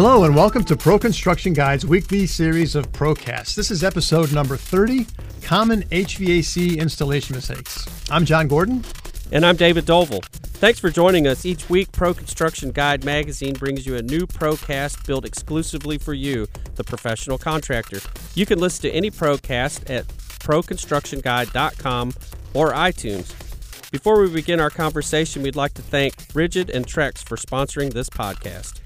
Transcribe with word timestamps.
Hello 0.00 0.22
and 0.22 0.36
welcome 0.36 0.62
to 0.62 0.76
Pro 0.76 0.96
Construction 0.96 1.52
Guide's 1.52 1.84
weekly 1.84 2.24
series 2.24 2.76
of 2.76 2.92
Procasts. 2.92 3.56
This 3.56 3.72
is 3.72 3.82
episode 3.82 4.32
number 4.32 4.56
30 4.56 5.08
Common 5.42 5.82
HVAC 5.88 6.78
Installation 6.78 7.34
Mistakes. 7.34 7.84
I'm 8.08 8.24
John 8.24 8.46
Gordon. 8.46 8.84
And 9.32 9.44
I'm 9.44 9.56
David 9.56 9.86
Dovell. 9.86 10.24
Thanks 10.24 10.78
for 10.78 10.88
joining 10.88 11.26
us. 11.26 11.44
Each 11.44 11.68
week, 11.68 11.90
Pro 11.90 12.14
Construction 12.14 12.70
Guide 12.70 13.04
magazine 13.04 13.54
brings 13.54 13.88
you 13.88 13.96
a 13.96 14.02
new 14.02 14.24
Procast 14.24 15.04
built 15.04 15.24
exclusively 15.24 15.98
for 15.98 16.14
you, 16.14 16.46
the 16.76 16.84
professional 16.84 17.36
contractor. 17.36 17.98
You 18.36 18.46
can 18.46 18.60
listen 18.60 18.82
to 18.82 18.92
any 18.92 19.10
Procast 19.10 19.90
at 19.90 20.06
proconstructionguide.com 20.06 22.14
or 22.54 22.72
iTunes. 22.72 23.90
Before 23.90 24.22
we 24.22 24.30
begin 24.30 24.60
our 24.60 24.70
conversation, 24.70 25.42
we'd 25.42 25.56
like 25.56 25.74
to 25.74 25.82
thank 25.82 26.14
RIDGID 26.34 26.72
and 26.72 26.86
Trex 26.86 27.28
for 27.28 27.34
sponsoring 27.34 27.92
this 27.92 28.08
podcast. 28.08 28.78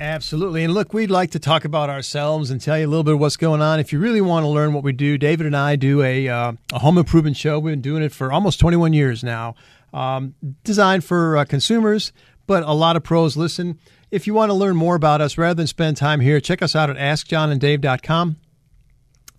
Absolutely. 0.00 0.62
And 0.62 0.74
look, 0.74 0.94
we'd 0.94 1.10
like 1.10 1.32
to 1.32 1.40
talk 1.40 1.64
about 1.64 1.90
ourselves 1.90 2.50
and 2.50 2.60
tell 2.60 2.78
you 2.78 2.86
a 2.86 2.88
little 2.88 3.02
bit 3.02 3.14
of 3.14 3.20
what's 3.20 3.36
going 3.36 3.60
on. 3.60 3.80
If 3.80 3.92
you 3.92 3.98
really 3.98 4.20
want 4.20 4.44
to 4.44 4.48
learn 4.48 4.72
what 4.72 4.84
we 4.84 4.92
do, 4.92 5.18
David 5.18 5.46
and 5.46 5.56
I 5.56 5.74
do 5.74 6.02
a, 6.02 6.28
uh, 6.28 6.52
a 6.72 6.78
home 6.78 6.98
improvement 6.98 7.36
show. 7.36 7.58
We've 7.58 7.72
been 7.72 7.80
doing 7.80 8.04
it 8.04 8.12
for 8.12 8.30
almost 8.32 8.60
21 8.60 8.92
years 8.92 9.24
now, 9.24 9.56
um, 9.92 10.34
designed 10.62 11.02
for 11.02 11.36
uh, 11.36 11.44
consumers, 11.44 12.12
but 12.46 12.62
a 12.62 12.72
lot 12.72 12.94
of 12.94 13.02
pros 13.02 13.36
listen. 13.36 13.78
If 14.10 14.26
you 14.26 14.34
want 14.34 14.50
to 14.50 14.54
learn 14.54 14.76
more 14.76 14.94
about 14.94 15.20
us 15.20 15.36
rather 15.36 15.54
than 15.54 15.66
spend 15.66 15.96
time 15.96 16.20
here, 16.20 16.40
check 16.40 16.62
us 16.62 16.76
out 16.76 16.90
at 16.90 16.96
askjohnanddave.com. 16.96 18.36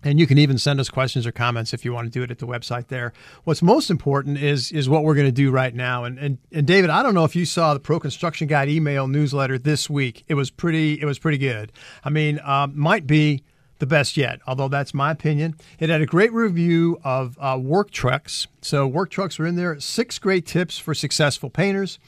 And 0.02 0.18
you 0.18 0.26
can 0.26 0.38
even 0.38 0.56
send 0.56 0.80
us 0.80 0.88
questions 0.88 1.26
or 1.26 1.32
comments 1.32 1.74
if 1.74 1.84
you 1.84 1.92
want 1.92 2.06
to 2.06 2.10
do 2.10 2.22
it 2.22 2.30
at 2.30 2.38
the 2.38 2.46
website 2.46 2.88
there. 2.88 3.12
What's 3.44 3.60
most 3.60 3.90
important 3.90 4.38
is 4.38 4.72
is 4.72 4.88
what 4.88 5.04
we're 5.04 5.14
going 5.14 5.26
to 5.26 5.32
do 5.32 5.50
right 5.50 5.74
now. 5.74 6.04
And, 6.04 6.18
and 6.18 6.38
and 6.52 6.66
David, 6.66 6.90
I 6.90 7.02
don't 7.02 7.14
know 7.14 7.24
if 7.24 7.36
you 7.36 7.44
saw 7.44 7.74
the 7.74 7.80
Pro 7.80 8.00
Construction 8.00 8.46
Guide 8.48 8.68
email 8.68 9.08
newsletter 9.08 9.58
this 9.58 9.90
week. 9.90 10.24
It 10.26 10.34
was 10.34 10.50
pretty 10.50 11.00
it 11.00 11.04
was 11.04 11.18
pretty 11.18 11.38
good. 11.38 11.72
I 12.02 12.10
mean, 12.10 12.40
um, 12.44 12.72
might 12.78 13.06
be 13.06 13.42
the 13.80 13.86
best 13.86 14.16
yet, 14.16 14.40
although 14.46 14.68
that's 14.68 14.94
my 14.94 15.10
opinion. 15.10 15.56
It 15.78 15.90
had 15.90 16.00
a 16.00 16.06
great 16.06 16.32
review 16.32 17.00
of 17.02 17.36
uh, 17.40 17.58
work 17.60 17.90
trucks. 17.90 18.46
So 18.62 18.86
work 18.86 19.10
trucks 19.10 19.38
were 19.38 19.46
in 19.46 19.56
there. 19.56 19.80
Six 19.80 20.18
great 20.18 20.46
tips 20.46 20.78
for 20.78 20.94
successful 20.94 21.50
painters. 21.50 21.98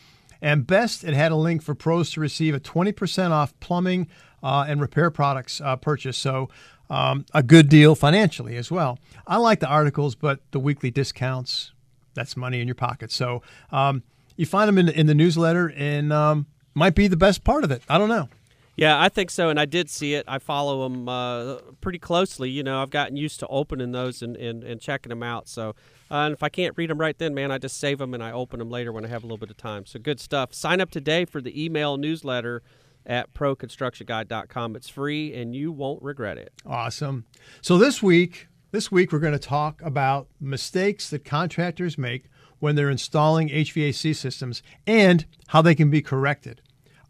And 0.41 0.67
best, 0.67 1.05
it 1.05 1.15
had 1.15 1.33
a 1.33 1.37
link 1.37 1.63
for 1.63 1.75
pros 1.75 2.11
to 2.13 2.20
receive 2.20 2.55
a 2.55 2.61
20% 2.61 3.31
off 3.31 3.59
plumbing 3.61 4.09
uh, 4.43 4.67
and 4.69 4.81
repair 4.81 5.11
products 5.11 5.61
uh, 5.61 5.77
purchase. 5.77 6.19
So 6.19 6.48
um, 6.93 7.25
a 7.33 7.43
good 7.43 7.71
deal 7.71 7.95
financially 7.95 8.57
as 8.57 8.71
well. 8.71 8.98
I 9.27 9.39
like 9.39 9.61
the 9.61 9.67
articles, 9.67 10.15
but 10.15 10.41
the 10.51 10.61
weekly 10.61 10.91
discounts, 10.91 11.73
that's 12.12 12.37
money 12.37 12.61
in 12.61 12.69
your 12.69 12.75
pocket. 12.75 13.11
So 13.11 13.43
um, 13.71 14.03
you 14.37 14.45
find 14.45 14.69
them 14.69 14.77
in, 14.77 14.91
in 14.91 15.07
the 15.07 15.15
newsletter 15.15 15.73
and 15.75 16.13
um, 16.13 16.47
might 16.75 16.95
be 16.95 17.09
the 17.09 17.17
best 17.17 17.45
part 17.45 17.65
of 17.65 17.70
it. 17.70 17.83
I 17.89 17.97
don't 17.97 18.11
know. 18.11 18.29
Yeah, 18.77 19.01
I 19.01 19.09
think 19.09 19.31
so, 19.31 19.51
and 19.51 19.61
I 19.61 19.67
did 19.67 19.91
see 19.91 20.15
it. 20.15 20.25
I 20.27 20.39
follow 20.39 20.89
them 20.89 21.09
uh, 21.09 21.57
pretty 21.81 21.98
closely. 21.98 22.48
You 22.48 22.63
know, 22.63 22.83
I've 22.83 22.91
gotten 22.91 23.17
used 23.17 23.41
to 23.41 23.47
opening 23.48 23.93
those 23.93 24.23
and, 24.23 24.35
and, 24.37 24.65
and 24.65 24.81
checking 24.81 25.11
them 25.11 25.23
out. 25.23 25.47
So, 25.48 25.70
uh, 26.11 26.25
and 26.25 26.33
if 26.33 26.43
I 26.43 26.48
can't 26.48 26.75
read 26.77 26.89
them 26.89 26.98
right 26.98 27.17
then, 27.17 27.35
man, 27.35 27.51
I 27.51 27.59
just 27.59 27.79
save 27.79 27.98
them 27.98 28.15
and 28.15 28.23
I 28.23 28.33
open 28.33 28.59
them 28.59 28.70
later 28.70 28.91
when 28.91 29.05
I 29.05 29.09
have 29.09 29.25
a 29.25 29.27
little 29.27 29.37
bit 29.39 29.51
of 29.51 29.59
time. 29.59 29.85
So, 29.85 29.98
good 29.98 30.20
stuff. 30.20 30.55
Sign 30.55 30.81
up 30.81 30.91
today 30.91 31.27
for 31.27 31.43
the 31.43 31.63
email 31.63 31.98
newsletter 31.98 32.63
at 33.06 33.33
proconstructionguide.com. 33.34 34.77
It's 34.77 34.89
free 34.89 35.34
and 35.34 35.55
you 35.55 35.72
won't 35.72 36.03
regret 36.03 36.39
it. 36.39 36.53
Awesome. 36.67 37.25
So 37.61 37.78
this 37.78 38.03
week, 38.03 38.48
this 38.70 38.91
week 38.91 39.12
we're 39.12 39.19
going 39.19 39.33
to 39.33 39.39
talk 39.39 39.83
about 39.83 40.28
mistakes 40.41 41.11
that 41.11 41.25
contractors 41.25 41.98
make 41.98 42.25
when 42.58 42.77
they're 42.77 42.91
installing 42.91 43.48
HVAC 43.48 44.14
systems 44.14 44.62
and 44.86 45.27
how 45.48 45.62
they 45.62 45.75
can 45.75 45.91
be 45.91 46.00
corrected. 46.00 46.61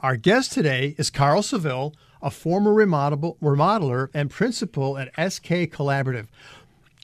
Our 0.00 0.16
guest 0.16 0.52
today 0.52 0.94
is 0.98 1.10
Carl 1.10 1.42
Seville, 1.42 1.94
a 2.20 2.30
former 2.30 2.72
remodeler 2.72 4.08
and 4.14 4.30
principal 4.30 4.98
at 4.98 5.08
SK 5.32 5.70
Collaborative. 5.70 6.26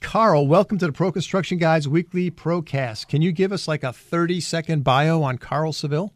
Carl, 0.00 0.46
welcome 0.46 0.78
to 0.78 0.86
the 0.86 0.92
Pro 0.92 1.10
Construction 1.10 1.58
Guide's 1.58 1.88
weekly 1.88 2.30
Procast. 2.30 3.08
Can 3.08 3.20
you 3.20 3.32
give 3.32 3.52
us 3.52 3.66
like 3.66 3.82
a 3.82 3.92
30 3.92 4.40
second 4.40 4.84
bio 4.84 5.22
on 5.22 5.38
Carl 5.38 5.72
Seville? 5.72 6.12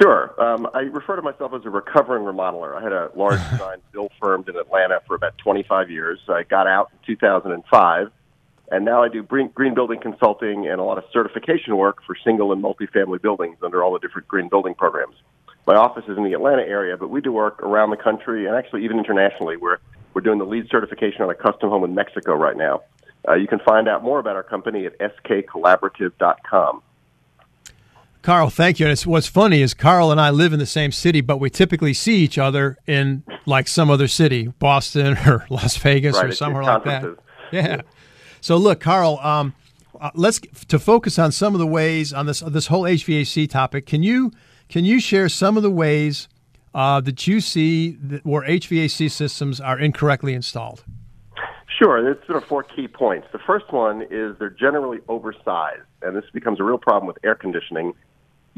Sure. 0.00 0.34
Um, 0.40 0.68
I 0.74 0.80
refer 0.80 1.16
to 1.16 1.22
myself 1.22 1.52
as 1.54 1.64
a 1.64 1.70
recovering 1.70 2.24
remodeler. 2.24 2.76
I 2.76 2.82
had 2.82 2.92
a 2.92 3.10
large 3.16 3.40
design 3.50 3.78
build 3.92 4.12
firm 4.20 4.44
in 4.46 4.56
Atlanta 4.56 5.00
for 5.06 5.14
about 5.14 5.36
25 5.38 5.90
years. 5.90 6.20
I 6.28 6.42
got 6.42 6.66
out 6.66 6.90
in 6.92 7.14
2005, 7.14 8.12
and 8.70 8.84
now 8.84 9.02
I 9.02 9.08
do 9.08 9.22
green 9.22 9.74
building 9.74 10.00
consulting 10.00 10.68
and 10.68 10.80
a 10.80 10.84
lot 10.84 10.98
of 10.98 11.04
certification 11.12 11.76
work 11.76 12.02
for 12.06 12.14
single 12.22 12.52
and 12.52 12.62
multifamily 12.62 13.22
buildings 13.22 13.56
under 13.62 13.82
all 13.82 13.92
the 13.92 13.98
different 13.98 14.28
green 14.28 14.48
building 14.48 14.74
programs. 14.74 15.16
My 15.66 15.74
office 15.74 16.04
is 16.08 16.16
in 16.16 16.24
the 16.24 16.32
Atlanta 16.32 16.62
area, 16.62 16.96
but 16.96 17.10
we 17.10 17.20
do 17.20 17.32
work 17.32 17.62
around 17.62 17.90
the 17.90 17.96
country 17.96 18.46
and 18.46 18.56
actually 18.56 18.84
even 18.84 18.98
internationally. 18.98 19.56
We're 19.56 19.78
we're 20.14 20.22
doing 20.22 20.38
the 20.38 20.46
LEED 20.46 20.68
certification 20.70 21.22
on 21.22 21.30
a 21.30 21.34
custom 21.34 21.68
home 21.68 21.84
in 21.84 21.94
Mexico 21.94 22.34
right 22.34 22.56
now. 22.56 22.80
Uh, 23.28 23.34
you 23.34 23.46
can 23.46 23.58
find 23.60 23.86
out 23.86 24.02
more 24.02 24.18
about 24.18 24.36
our 24.36 24.42
company 24.42 24.86
at 24.86 24.98
skcollaborative.com. 24.98 26.82
Carl, 28.28 28.50
thank 28.50 28.78
you. 28.78 28.84
And 28.84 28.92
it's, 28.92 29.06
what's 29.06 29.26
funny 29.26 29.62
is 29.62 29.72
Carl 29.72 30.12
and 30.12 30.20
I 30.20 30.28
live 30.28 30.52
in 30.52 30.58
the 30.58 30.66
same 30.66 30.92
city, 30.92 31.22
but 31.22 31.40
we 31.40 31.48
typically 31.48 31.94
see 31.94 32.16
each 32.16 32.36
other 32.36 32.76
in 32.86 33.22
like 33.46 33.66
some 33.66 33.88
other 33.88 34.06
city, 34.06 34.48
Boston 34.58 35.16
or 35.26 35.46
Las 35.48 35.78
Vegas 35.78 36.14
right, 36.14 36.26
or 36.26 36.32
somewhere 36.32 36.62
like 36.62 36.84
that. 36.84 37.16
Yeah. 37.52 37.80
So 38.42 38.58
look, 38.58 38.80
Carl, 38.80 39.18
um, 39.22 39.54
uh, 39.98 40.10
let's 40.14 40.40
to 40.40 40.78
focus 40.78 41.18
on 41.18 41.32
some 41.32 41.54
of 41.54 41.58
the 41.58 41.66
ways 41.66 42.12
on 42.12 42.26
this 42.26 42.40
this 42.40 42.66
whole 42.66 42.82
HVAC 42.82 43.48
topic. 43.48 43.86
Can 43.86 44.02
you 44.02 44.30
can 44.68 44.84
you 44.84 45.00
share 45.00 45.30
some 45.30 45.56
of 45.56 45.62
the 45.62 45.70
ways 45.70 46.28
uh, 46.74 47.00
that 47.00 47.26
you 47.26 47.40
see 47.40 47.92
that 47.92 48.26
where 48.26 48.42
HVAC 48.42 49.10
systems 49.10 49.58
are 49.58 49.78
incorrectly 49.78 50.34
installed? 50.34 50.84
Sure. 51.78 52.02
There's 52.02 52.22
sort 52.26 52.42
of 52.42 52.46
four 52.46 52.62
key 52.62 52.88
points. 52.88 53.28
The 53.32 53.38
first 53.38 53.72
one 53.72 54.02
is 54.10 54.36
they're 54.38 54.50
generally 54.50 54.98
oversized, 55.08 55.86
and 56.02 56.14
this 56.14 56.24
becomes 56.34 56.60
a 56.60 56.64
real 56.64 56.76
problem 56.76 57.06
with 57.06 57.16
air 57.24 57.34
conditioning 57.34 57.94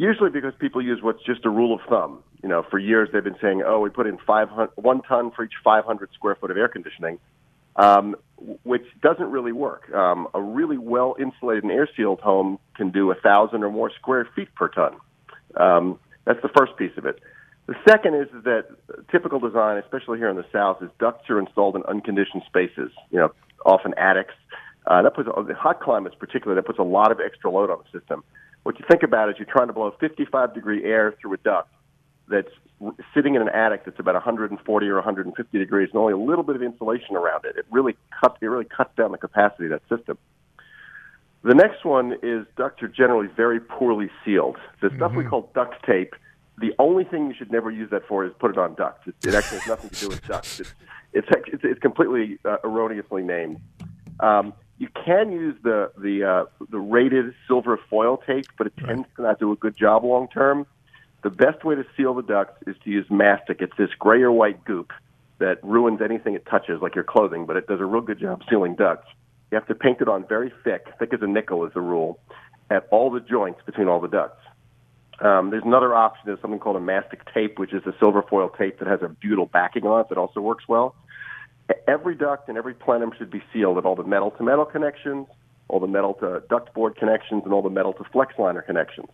Usually 0.00 0.31
because 0.31 0.55
people 0.59 0.81
use 0.81 1.03
what's 1.03 1.22
just 1.25 1.44
a 1.44 1.50
rule 1.50 1.75
of 1.75 1.83
thumb. 1.87 2.22
You 2.43 2.49
know, 2.49 2.65
for 2.71 2.78
years 2.78 3.11
they've 3.12 3.22
been 3.22 3.37
saying, 3.38 3.62
"Oh, 3.66 3.81
we 3.81 3.91
put 3.91 4.06
in 4.06 4.16
500, 4.16 4.71
one 4.77 5.03
ton 5.03 5.31
for 5.31 5.44
each 5.44 5.53
500 5.62 6.09
square 6.15 6.34
foot 6.37 6.50
of 6.50 6.56
air 6.56 6.69
conditioning," 6.69 7.19
um, 7.77 8.16
which 8.62 8.87
doesn't 9.03 9.31
really 9.31 9.53
work. 9.53 9.93
Um, 9.93 10.27
a 10.33 10.41
really 10.41 10.78
well 10.78 11.16
insulated 11.21 11.65
and 11.65 11.72
air 11.72 11.87
sealed 11.94 12.21
home 12.21 12.59
can 12.77 12.89
do 12.89 13.10
a 13.10 13.15
thousand 13.15 13.62
or 13.62 13.69
more 13.69 13.91
square 13.91 14.27
feet 14.34 14.49
per 14.55 14.69
ton. 14.69 14.97
Um, 15.59 15.99
that's 16.25 16.41
the 16.41 16.49
first 16.56 16.78
piece 16.78 16.97
of 16.97 17.05
it. 17.05 17.21
The 17.66 17.77
second 17.87 18.15
is 18.15 18.28
that 18.44 18.69
typical 19.10 19.39
design, 19.39 19.77
especially 19.77 20.16
here 20.16 20.31
in 20.31 20.37
the 20.37 20.47
South, 20.50 20.83
is 20.83 20.89
ducts 20.99 21.28
are 21.28 21.39
installed 21.39 21.77
in 21.77 21.83
unconditioned 21.83 22.44
spaces. 22.47 22.91
You 23.10 23.19
know, 23.19 23.33
often 23.66 23.93
attics. 23.99 24.33
Uh, 24.87 25.03
that 25.03 25.15
puts 25.15 25.28
the 25.28 25.55
hot 25.55 25.83
climates, 25.83 26.16
particularly, 26.19 26.59
that 26.59 26.66
puts 26.66 26.78
a 26.78 26.91
lot 26.99 27.12
of 27.12 27.21
extra 27.21 27.50
load 27.50 27.69
on 27.69 27.81
the 27.84 28.00
system 28.00 28.25
what 28.62 28.78
you 28.78 28.84
think 28.88 29.03
about 29.03 29.28
is 29.31 29.37
you're 29.38 29.47
trying 29.47 29.69
to 29.69 29.72
blow 29.72 29.94
55 30.00 30.54
degree 30.54 30.84
air 30.84 31.15
through 31.21 31.34
a 31.34 31.37
duct 31.38 31.69
that's 32.28 32.50
sitting 33.12 33.34
in 33.34 33.43
an 33.43 33.48
attic 33.48 33.84
that's 33.84 33.98
about 33.98 34.15
140 34.15 34.87
or 34.88 34.94
150 34.94 35.59
degrees 35.59 35.88
and 35.93 36.00
only 36.00 36.12
a 36.12 36.16
little 36.16 36.44
bit 36.44 36.56
of 36.56 36.62
insulation 36.62 37.16
around 37.16 37.44
it. 37.44 37.56
It 37.56 37.66
really 37.71 37.97
cuts 38.21 38.37
it 38.41 38.47
really 38.47 38.65
cuts 38.65 38.94
down 38.97 39.12
the 39.12 39.19
capacity 39.19 39.65
of 39.65 39.71
that 39.71 39.82
system. 39.94 40.19
The 41.43 41.54
next 41.54 41.84
one 41.84 42.19
is 42.22 42.47
ducts 42.56 42.82
are 42.82 42.88
generally 42.88 43.28
very 43.28 43.60
poorly 43.60 44.10
sealed. 44.25 44.56
The 44.81 44.88
mm-hmm. 44.88 44.97
stuff 44.97 45.12
we 45.12 45.19
mm-hmm. 45.19 45.31
call 45.31 45.50
duct 45.54 45.84
tape. 45.87 46.15
The 46.59 46.75
only 46.78 47.04
thing 47.04 47.28
you 47.28 47.34
should 47.34 47.50
never 47.50 47.71
use 47.71 47.88
that 47.91 48.06
for 48.06 48.27
is 48.27 48.32
put 48.38 48.50
it 48.50 48.59
on 48.59 48.75
ducts. 48.75 49.09
It, 49.09 49.15
it 49.27 49.34
actually 49.34 49.60
has 49.60 49.69
nothing 49.69 49.91
to 49.91 50.00
do 50.00 50.09
with 50.09 50.27
ducts. 50.27 50.60
It's 50.60 50.75
it's 51.12 51.28
it's, 51.47 51.65
it's 51.65 51.81
completely 51.81 52.38
uh, 52.44 52.59
erroneously 52.62 53.22
named. 53.22 53.60
Um, 54.21 54.53
you 54.80 54.88
can 55.04 55.30
use 55.30 55.54
the 55.62 55.92
the 55.98 56.24
uh, 56.24 56.44
the 56.70 56.78
rated 56.78 57.34
silver 57.46 57.78
foil 57.91 58.16
tape, 58.16 58.46
but 58.56 58.66
it 58.66 58.72
tends 58.78 59.02
right. 59.02 59.16
to 59.16 59.22
not 59.22 59.38
do 59.38 59.52
a 59.52 59.56
good 59.56 59.76
job 59.76 60.04
long 60.04 60.26
term. 60.28 60.66
The 61.22 61.28
best 61.28 61.62
way 61.64 61.74
to 61.74 61.84
seal 61.98 62.14
the 62.14 62.22
ducts 62.22 62.62
is 62.66 62.76
to 62.84 62.91
use 62.91 63.04
mastic. 63.10 63.60
It's 63.60 63.77
this 63.77 63.91
gray 63.98 64.22
or 64.22 64.32
white 64.32 64.65
goop 64.65 64.92
that 65.38 65.62
ruins 65.62 66.00
anything 66.00 66.34
it 66.34 66.47
touches, 66.47 66.80
like 66.80 66.94
your 66.94 67.04
clothing, 67.04 67.44
but 67.44 67.56
it 67.56 67.66
does 67.66 67.78
a 67.78 67.84
real 67.84 68.00
good 68.00 68.18
job 68.18 68.41
sealing 68.48 68.74
ducts. 68.74 69.06
You 69.50 69.56
have 69.56 69.68
to 69.68 69.74
paint 69.74 70.00
it 70.00 70.09
on 70.09 70.27
very 70.27 70.50
thick, 70.65 70.86
thick 70.98 71.12
as 71.12 71.21
a 71.21 71.26
nickel 71.26 71.66
is 71.66 71.74
the 71.74 71.83
rule, 71.83 72.18
at 72.71 72.88
all 72.91 73.10
the 73.10 73.21
joints 73.21 73.60
between 73.66 73.86
all 73.86 74.00
the 74.00 74.09
ducts. 74.09 74.42
Um, 75.21 75.50
there's 75.50 75.65
another 75.65 75.94
option. 75.94 76.22
There's 76.24 76.41
something 76.41 76.59
called 76.59 76.76
a 76.76 76.80
mastic 76.80 77.30
tape, 77.34 77.59
which 77.59 77.74
is 77.74 77.83
a 77.84 77.94
silver 77.98 78.22
foil 78.22 78.48
tape 78.48 78.78
that 78.78 78.88
has 78.88 79.03
a 79.03 79.09
butyl 79.09 79.44
backing 79.44 79.84
on 79.84 80.00
it 80.00 80.09
that 80.09 80.16
also 80.16 80.41
works 80.41 80.65
well. 80.66 80.94
Every 81.87 82.15
duct 82.15 82.49
and 82.49 82.57
every 82.59 82.75
plenum 82.75 83.13
should 83.17 83.31
be 83.31 83.43
sealed 83.53 83.78
at 83.78 83.84
all 83.84 83.97
the 83.97 84.05
metal 84.05 84.31
to 84.33 84.43
metal 84.43 84.65
connections, 84.65 85.27
all 85.69 85.81
the 85.81 85.87
metal 85.87 86.15
to 86.15 86.43
duct 86.49 86.72
board 86.75 86.97
connections, 86.97 87.43
and 87.45 87.53
all 87.53 87.63
the 87.63 87.71
metal 87.71 87.93
to 87.95 88.05
flex 88.13 88.34
liner 88.39 88.63
connections. 88.63 89.09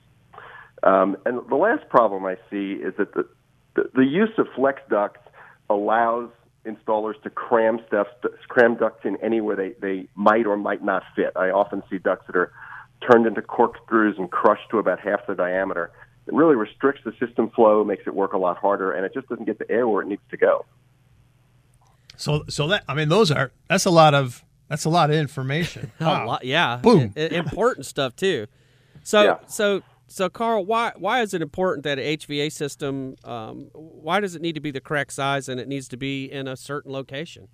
Um, 0.83 1.17
and 1.27 1.41
the 1.49 1.57
last 1.57 1.89
problem 1.89 2.25
I 2.25 2.37
see 2.51 2.73
is 2.73 2.95
that 2.99 3.15
the, 3.15 3.27
the, 3.75 3.91
the 3.95 4.05
use 4.05 4.33
of 4.39 4.47
flex 4.55 4.81
ducts 4.89 5.21
allows 5.69 6.31
installers 6.65 7.21
to 7.23 7.31
cram 7.31 7.81
stuff, 7.87 8.09
cram 8.49 8.77
ducts 8.77 9.05
in 9.05 9.17
anywhere 9.23 9.57
they, 9.57 9.75
they 9.81 10.09
might 10.15 10.47
or 10.47 10.57
might 10.57 10.85
not 10.85 11.03
fit. 11.15 11.33
I 11.37 11.51
often 11.51 11.83
see 11.91 11.99
ducts 11.99 12.27
that 12.27 12.37
are 12.37 12.53
turned 13.11 13.27
into 13.27 13.43
corkscrews 13.43 14.17
and 14.19 14.31
crushed 14.31 14.69
to 14.71 14.79
about 14.79 15.01
half 15.01 15.27
the 15.27 15.35
diameter. 15.35 15.91
It 16.27 16.35
really 16.35 16.57
restricts 16.57 17.03
the 17.05 17.13
system 17.25 17.51
flow, 17.51 17.85
makes 17.85 18.07
it 18.07 18.15
work 18.15 18.33
a 18.33 18.39
lot 18.39 18.57
harder, 18.57 18.93
and 18.93 19.05
it 19.05 19.15
just 19.15 19.29
doesn't 19.29 19.45
get 19.45 19.59
the 19.59 19.71
air 19.71 19.87
where 19.87 20.03
it 20.03 20.09
needs 20.09 20.23
to 20.31 20.37
go. 20.37 20.65
So, 22.17 22.45
so 22.49 22.69
that 22.69 22.85
I 22.89 22.95
mean, 22.95 23.09
those 23.09 23.31
are 23.31 23.53
that's 23.69 23.85
a 23.85 23.91
lot 23.91 24.15
of 24.15 24.45
that's 24.69 24.85
a 24.85 24.91
lot 24.91 25.11
of 25.11 25.17
information. 25.17 25.93
Wow. 26.01 26.25
a 26.25 26.27
lot, 26.27 26.45
yeah, 26.45 26.77
boom, 26.77 27.13
I, 27.17 27.21
important 27.21 27.87
stuff 27.87 28.17
too. 28.17 28.47
So, 29.03 29.23
yeah. 29.23 29.39
so, 29.47 29.83
so, 30.09 30.29
Carl, 30.29 30.65
why 30.65 30.93
why 30.97 31.21
is 31.23 31.35
it 31.35 31.43
important 31.43 31.85
that 31.85 31.99
an 31.99 32.05
HVA 32.05 32.51
system? 32.51 33.17
Um, 33.25 33.71
why 33.73 34.21
does 34.21 34.35
it 34.35 34.43
need 34.43 34.55
to 34.55 34.61
be 34.61 34.71
the 34.71 34.81
correct 34.81 35.13
size 35.13 35.49
and 35.49 35.61
it 35.61 35.69
needs 35.69 35.89
to 35.89 35.97
be 35.97 36.25
in 36.31 36.49
a 36.49 36.57
certain 36.57 36.93
location? 36.93 37.49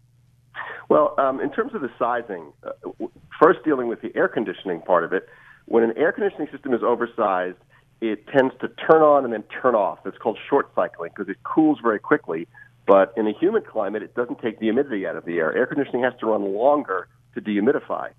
Well, 0.88 1.14
um, 1.18 1.40
in 1.40 1.50
terms 1.50 1.74
of 1.74 1.80
the 1.80 1.90
sizing, 1.98 2.52
uh, 2.64 3.06
first 3.42 3.64
dealing 3.64 3.88
with 3.88 4.02
the 4.02 4.14
air 4.14 4.28
conditioning 4.28 4.82
part 4.82 5.04
of 5.04 5.12
it, 5.12 5.28
when 5.66 5.82
an 5.82 5.96
air 5.96 6.12
conditioning 6.12 6.48
system 6.50 6.74
is 6.74 6.82
oversized, 6.82 7.56
it 8.00 8.26
tends 8.28 8.52
to 8.60 8.68
turn 8.68 9.00
on 9.00 9.24
and 9.24 9.32
then 9.32 9.44
turn 9.62 9.74
off. 9.74 10.00
It's 10.04 10.18
called 10.18 10.38
short 10.50 10.70
cycling 10.74 11.12
because 11.14 11.30
it 11.30 11.42
cools 11.44 11.78
very 11.82 11.98
quickly. 11.98 12.48
But 12.86 13.12
in 13.16 13.26
a 13.26 13.32
humid 13.32 13.66
climate, 13.66 14.02
it 14.02 14.14
doesn't 14.14 14.40
take 14.40 14.58
the 14.58 14.66
humidity 14.66 15.06
out 15.06 15.16
of 15.16 15.24
the 15.24 15.38
air. 15.38 15.54
Air 15.54 15.66
conditioning 15.66 16.02
has 16.02 16.14
to 16.20 16.26
run 16.26 16.54
longer 16.54 17.08
to 17.34 17.40
dehumidify. 17.40 18.10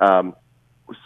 Um, 0.00 0.34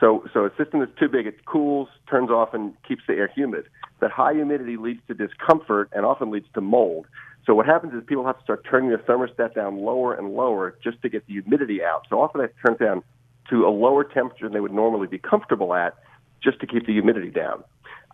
so, 0.01 0.25
so 0.33 0.47
a 0.47 0.51
system 0.57 0.81
that's 0.81 0.97
too 0.99 1.09
big, 1.09 1.27
it 1.27 1.45
cools, 1.45 1.89
turns 2.09 2.31
off, 2.31 2.55
and 2.55 2.75
keeps 2.87 3.03
the 3.07 3.15
air 3.15 3.31
humid. 3.35 3.67
That 4.01 4.11
high 4.11 4.33
humidity 4.33 4.77
leads 4.77 5.01
to 5.09 5.15
discomfort 5.15 5.91
and 5.93 6.07
often 6.07 6.31
leads 6.31 6.47
to 6.55 6.61
mold. 6.61 7.07
So 7.47 7.55
what 7.55 7.67
happens 7.67 7.93
is 7.93 8.03
people 8.07 8.25
have 8.25 8.39
to 8.39 8.45
start 8.45 8.65
turning 8.69 8.91
the 8.91 8.97
thermostat 8.97 9.55
down 9.55 9.79
lower 9.79 10.15
and 10.15 10.35
lower 10.35 10.77
just 10.83 11.03
to 11.03 11.09
get 11.09 11.27
the 11.27 11.35
humidity 11.35 11.83
out. 11.83 12.07
So 12.09 12.21
often 12.21 12.41
they 12.41 12.49
turn 12.65 12.77
down 12.79 13.03
to 13.51 13.67
a 13.67 13.71
lower 13.71 14.05
temperature 14.05 14.47
than 14.47 14.53
they 14.53 14.61
would 14.61 14.73
normally 14.73 15.09
be 15.09 15.19
comfortable 15.19 15.75
at 15.75 15.97
just 16.43 16.61
to 16.61 16.67
keep 16.67 16.87
the 16.87 16.93
humidity 16.93 17.31
down. 17.31 17.65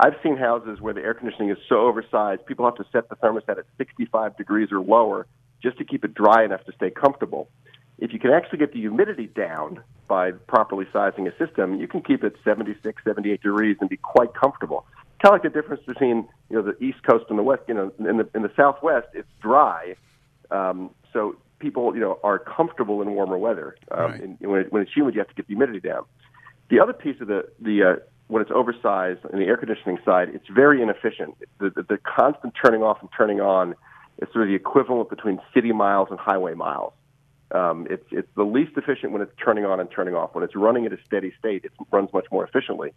I've 0.01 0.15
seen 0.23 0.37
houses 0.37 0.81
where 0.81 0.95
the 0.95 1.01
air 1.01 1.15
conditioning 1.15 1.51
is 1.51 1.59
so 1.69 1.81
oversized, 1.81 2.47
people 2.47 2.65
have 2.65 2.77
to 2.77 2.85
set 2.93 3.09
the 3.09 3.17
thermostat 3.17 3.59
at 3.59 3.67
65 3.79 4.37
degrees 4.37 4.69
or 4.71 4.81
lower 4.81 5.27
just 5.63 5.77
to 5.79 5.85
keep 5.85 6.05
it 6.05 6.15
dry 6.15 6.45
enough 6.45 6.65
to 6.65 6.73
stay 6.73 6.91
comfortable. 6.91 7.49
If 7.99 8.13
you 8.13 8.21
can 8.21 8.31
actually 8.31 8.59
get 8.59 8.73
the 8.73 8.79
humidity 8.79 9.27
down 9.27 9.83
by 10.07 10.31
properly 10.31 10.87
sizing 10.93 11.27
a 11.27 11.37
system, 11.37 11.81
you 11.81 11.89
can 11.89 12.01
keep 12.01 12.23
it 12.23 12.37
76, 12.45 13.03
78 13.03 13.43
degrees 13.43 13.77
and 13.81 13.91
be 13.91 13.97
quite 13.97 14.33
comfortable. 14.35 14.87
Kind 15.23 15.35
of 15.35 15.43
like 15.43 15.53
the 15.53 15.61
difference 15.61 15.83
between 15.85 16.29
you 16.49 16.57
know 16.57 16.63
the 16.63 16.79
East 16.83 17.03
Coast 17.03 17.25
and 17.29 17.37
the 17.37 17.43
West. 17.43 17.63
You 17.67 17.75
know, 17.75 17.93
in 17.99 18.19
the 18.19 18.29
in 18.37 18.43
the 18.43 18.53
Southwest, 18.55 19.09
it's 19.15 19.29
dry, 19.43 19.97
um, 20.53 20.91
so 21.13 21.35
people 21.59 21.93
you 21.93 22.01
know 22.01 22.21
are 22.23 22.39
comfortable 22.39 23.03
in 23.03 23.11
warmer 23.11 23.37
weather. 23.37 23.75
Um, 23.91 24.01
right. 24.01 24.21
and 24.21 24.39
when, 24.41 24.61
it, 24.61 24.73
when 24.73 24.83
it's 24.83 24.93
humid, 24.95 25.15
you 25.17 25.21
have 25.21 25.27
to 25.27 25.35
get 25.35 25.49
the 25.49 25.55
humidity 25.55 25.81
down. 25.81 26.05
The 26.71 26.79
other 26.79 26.93
piece 26.93 27.21
of 27.21 27.27
the 27.27 27.49
the 27.61 27.83
uh, 27.83 27.97
when 28.29 28.43
it's 28.43 28.51
oversized 28.55 29.21
in 29.33 29.39
the 29.39 29.47
air 29.47 29.57
conditioning 29.57 29.99
side, 30.05 30.29
it's 30.33 30.47
very 30.49 30.83
inefficient. 30.83 31.35
The, 31.59 31.71
the, 31.71 31.83
the 31.83 31.99
constant 31.99 32.55
turning 32.63 32.83
off 32.83 32.99
and 33.01 33.09
turning 33.17 33.41
on 33.41 33.75
is 34.21 34.29
sort 34.33 34.45
of 34.45 34.49
the 34.49 34.55
equivalent 34.55 35.11
between 35.11 35.41
city 35.55 35.73
miles 35.73 36.09
and 36.11 36.19
highway 36.19 36.55
miles. 36.55 36.93
Um, 37.51 37.87
it's 37.89 38.05
it's 38.11 38.29
the 38.37 38.43
least 38.43 38.73
efficient 38.77 39.13
when 39.13 39.23
it's 39.23 39.33
turning 39.43 39.65
on 39.65 39.81
and 39.81 39.91
turning 39.91 40.15
off. 40.15 40.35
When 40.35 40.45
it's 40.45 40.55
running 40.55 40.85
at 40.85 40.93
a 40.93 40.99
steady 41.07 41.33
state, 41.39 41.65
it 41.65 41.73
runs 41.91 42.13
much 42.13 42.27
more 42.31 42.45
efficiently. 42.45 42.93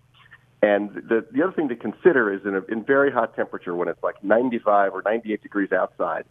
And 0.62 0.94
the 0.94 1.25
the 1.31 1.42
other 1.42 1.54
thing 1.54 1.69
to 1.69 1.75
consider 1.77 2.34
is 2.34 2.45
in 2.45 2.56
a 2.56 2.62
in 2.66 2.84
very 2.84 3.12
hot 3.12 3.34
temperature, 3.34 3.74
when 3.74 3.88
it's 3.88 4.04
like 4.04 4.22
95 4.22 4.94
or 4.94 5.01
98 5.04 5.42
degrees 5.42 5.72
outside, 5.72 6.25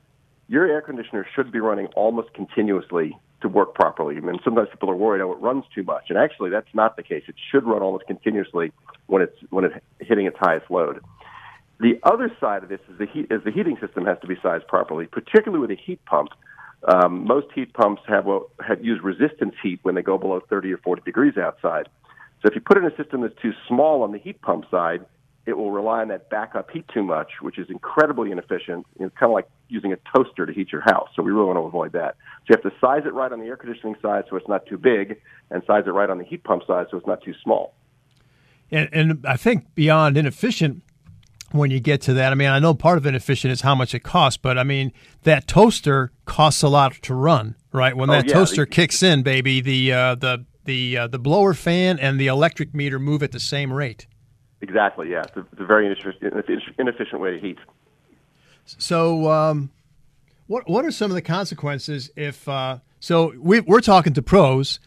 your 0.48 0.66
air 0.66 0.82
conditioner 0.82 1.26
should 1.34 1.50
be 1.50 1.60
running 1.60 1.86
almost 1.96 2.34
continuously 2.34 3.16
to 3.42 3.48
work 3.48 3.74
properly. 3.74 4.16
I 4.16 4.20
mean, 4.20 4.38
sometimes 4.44 4.68
people 4.70 4.90
are 4.90 4.96
worried, 4.96 5.22
oh, 5.22 5.32
it 5.32 5.38
runs 5.38 5.64
too 5.74 5.82
much, 5.82 6.04
and 6.08 6.18
actually 6.18 6.50
that's 6.50 6.72
not 6.74 6.96
the 6.96 7.02
case. 7.02 7.24
It 7.28 7.36
should 7.50 7.64
run 7.64 7.82
almost 7.82 8.06
continuously 8.06 8.72
when 9.06 9.22
it's 9.22 9.36
when 9.50 9.64
it's 9.64 9.74
hitting 10.00 10.26
its 10.26 10.36
highest 10.38 10.70
load. 10.70 11.00
The 11.80 11.98
other 12.02 12.30
side 12.38 12.62
of 12.62 12.68
this 12.68 12.80
is 12.90 12.98
the 12.98 13.06
heat 13.06 13.28
is 13.30 13.42
the 13.44 13.50
heating 13.50 13.78
system 13.80 14.04
has 14.04 14.18
to 14.20 14.26
be 14.26 14.36
sized 14.42 14.66
properly, 14.68 15.06
particularly 15.06 15.60
with 15.60 15.70
a 15.70 15.80
heat 15.80 16.04
pump. 16.04 16.28
Um, 16.86 17.24
most 17.24 17.46
heat 17.54 17.72
pumps 17.74 18.02
have, 18.06 18.24
well, 18.24 18.50
have 18.66 18.82
use 18.84 19.00
resistance 19.02 19.54
heat 19.62 19.80
when 19.82 19.94
they 19.94 20.02
go 20.02 20.16
below 20.16 20.40
30 20.48 20.72
or 20.72 20.78
40 20.78 21.02
degrees 21.02 21.36
outside. 21.36 21.88
So 22.40 22.48
if 22.48 22.54
you 22.54 22.60
put 22.60 22.78
in 22.78 22.84
a 22.84 22.96
system 22.96 23.20
that's 23.20 23.34
too 23.40 23.52
small 23.68 24.02
on 24.02 24.12
the 24.12 24.18
heat 24.18 24.40
pump 24.40 24.64
side, 24.70 25.04
it 25.46 25.56
will 25.56 25.70
rely 25.70 26.00
on 26.00 26.08
that 26.08 26.28
backup 26.30 26.70
heat 26.70 26.86
too 26.92 27.02
much, 27.02 27.28
which 27.40 27.58
is 27.58 27.68
incredibly 27.70 28.30
inefficient. 28.30 28.86
It's 28.98 29.16
kind 29.16 29.30
of 29.30 29.34
like 29.34 29.48
using 29.68 29.92
a 29.92 29.96
toaster 30.14 30.46
to 30.46 30.52
heat 30.52 30.70
your 30.70 30.82
house. 30.82 31.08
So 31.16 31.22
we 31.22 31.32
really 31.32 31.46
want 31.46 31.56
to 31.56 31.62
avoid 31.62 31.92
that. 31.92 32.16
So 32.40 32.44
you 32.50 32.56
have 32.62 32.62
to 32.62 32.78
size 32.80 33.02
it 33.06 33.14
right 33.14 33.32
on 33.32 33.40
the 33.40 33.46
air 33.46 33.56
conditioning 33.56 33.96
side 34.02 34.24
so 34.28 34.36
it's 34.36 34.48
not 34.48 34.66
too 34.66 34.78
big, 34.78 35.20
and 35.50 35.62
size 35.66 35.84
it 35.86 35.90
right 35.90 36.10
on 36.10 36.18
the 36.18 36.24
heat 36.24 36.44
pump 36.44 36.64
side 36.66 36.86
so 36.90 36.98
it's 36.98 37.06
not 37.06 37.22
too 37.22 37.34
small. 37.42 37.74
And, 38.70 38.88
and 38.92 39.26
I 39.26 39.36
think 39.36 39.74
beyond 39.74 40.16
inefficient, 40.16 40.82
when 41.52 41.70
you 41.72 41.80
get 41.80 42.00
to 42.02 42.12
that, 42.14 42.30
I 42.30 42.34
mean, 42.36 42.48
I 42.48 42.60
know 42.60 42.74
part 42.74 42.98
of 42.98 43.06
inefficient 43.06 43.52
is 43.52 43.62
how 43.62 43.74
much 43.74 43.94
it 43.94 44.00
costs, 44.00 44.36
but 44.36 44.56
I 44.56 44.62
mean, 44.62 44.92
that 45.24 45.48
toaster 45.48 46.12
costs 46.24 46.62
a 46.62 46.68
lot 46.68 46.92
to 47.02 47.14
run, 47.14 47.56
right? 47.72 47.96
When 47.96 48.08
Oh, 48.08 48.12
that 48.12 48.26
yeah. 48.28 48.34
toaster 48.34 48.66
kicks 48.66 49.02
in, 49.02 49.22
baby, 49.22 49.60
the 49.60 49.92
uh, 49.92 50.14
the 50.14 50.44
the 50.64 50.96
uh, 50.96 51.06
the 51.08 51.18
blower 51.18 51.54
fan 51.54 51.98
and 51.98 52.20
the 52.20 52.28
electric 52.28 52.72
meter 52.72 53.00
move 53.00 53.22
at 53.24 53.32
the 53.32 53.40
same 53.40 53.72
rate. 53.72 54.06
Exactly, 54.62 55.10
yeah. 55.10 55.22
It's 55.22 55.36
a, 55.36 55.40
it's 55.52 55.60
a 55.60 55.64
very 55.64 55.86
inefficient, 55.86 57.20
way 57.20 57.30
to 57.32 57.40
heat. 57.40 57.58
So, 58.64 59.30
um, 59.30 59.70
what 60.46 60.68
what 60.68 60.84
are 60.84 60.90
some 60.90 61.10
of 61.10 61.14
the 61.14 61.22
consequences 61.22 62.10
if? 62.16 62.48
Uh, 62.48 62.78
so 62.98 63.32
we, 63.38 63.60
we're 63.60 63.80
talking 63.80 64.12
to 64.12 64.22
pros. 64.22 64.80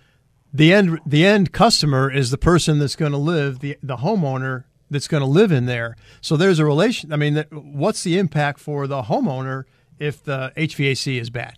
The 0.54 0.74
end 0.74 1.00
the 1.06 1.26
end 1.26 1.52
customer 1.52 2.12
is 2.12 2.30
the 2.30 2.38
person 2.38 2.78
that's 2.80 2.96
going 2.96 3.14
to 3.14 3.18
live 3.18 3.60
the 3.60 3.78
the 3.82 3.98
homeowner 3.98 4.66
that's 4.92 5.08
going 5.08 5.22
to 5.22 5.28
live 5.28 5.52
in 5.52 5.66
there. 5.66 5.98
So 6.22 6.38
there's 6.38 6.60
a 6.60 6.66
relation. 6.66 7.12
I 7.12 7.16
mean, 7.16 7.44
what's 7.52 8.04
the 8.04 8.20
impact 8.20 8.60
for 8.60 8.86
the 8.88 9.04
homeowner 9.04 9.64
if 10.00 10.24
the 10.24 10.54
HVAC 10.56 11.20
is 11.20 11.30
bad? 11.30 11.58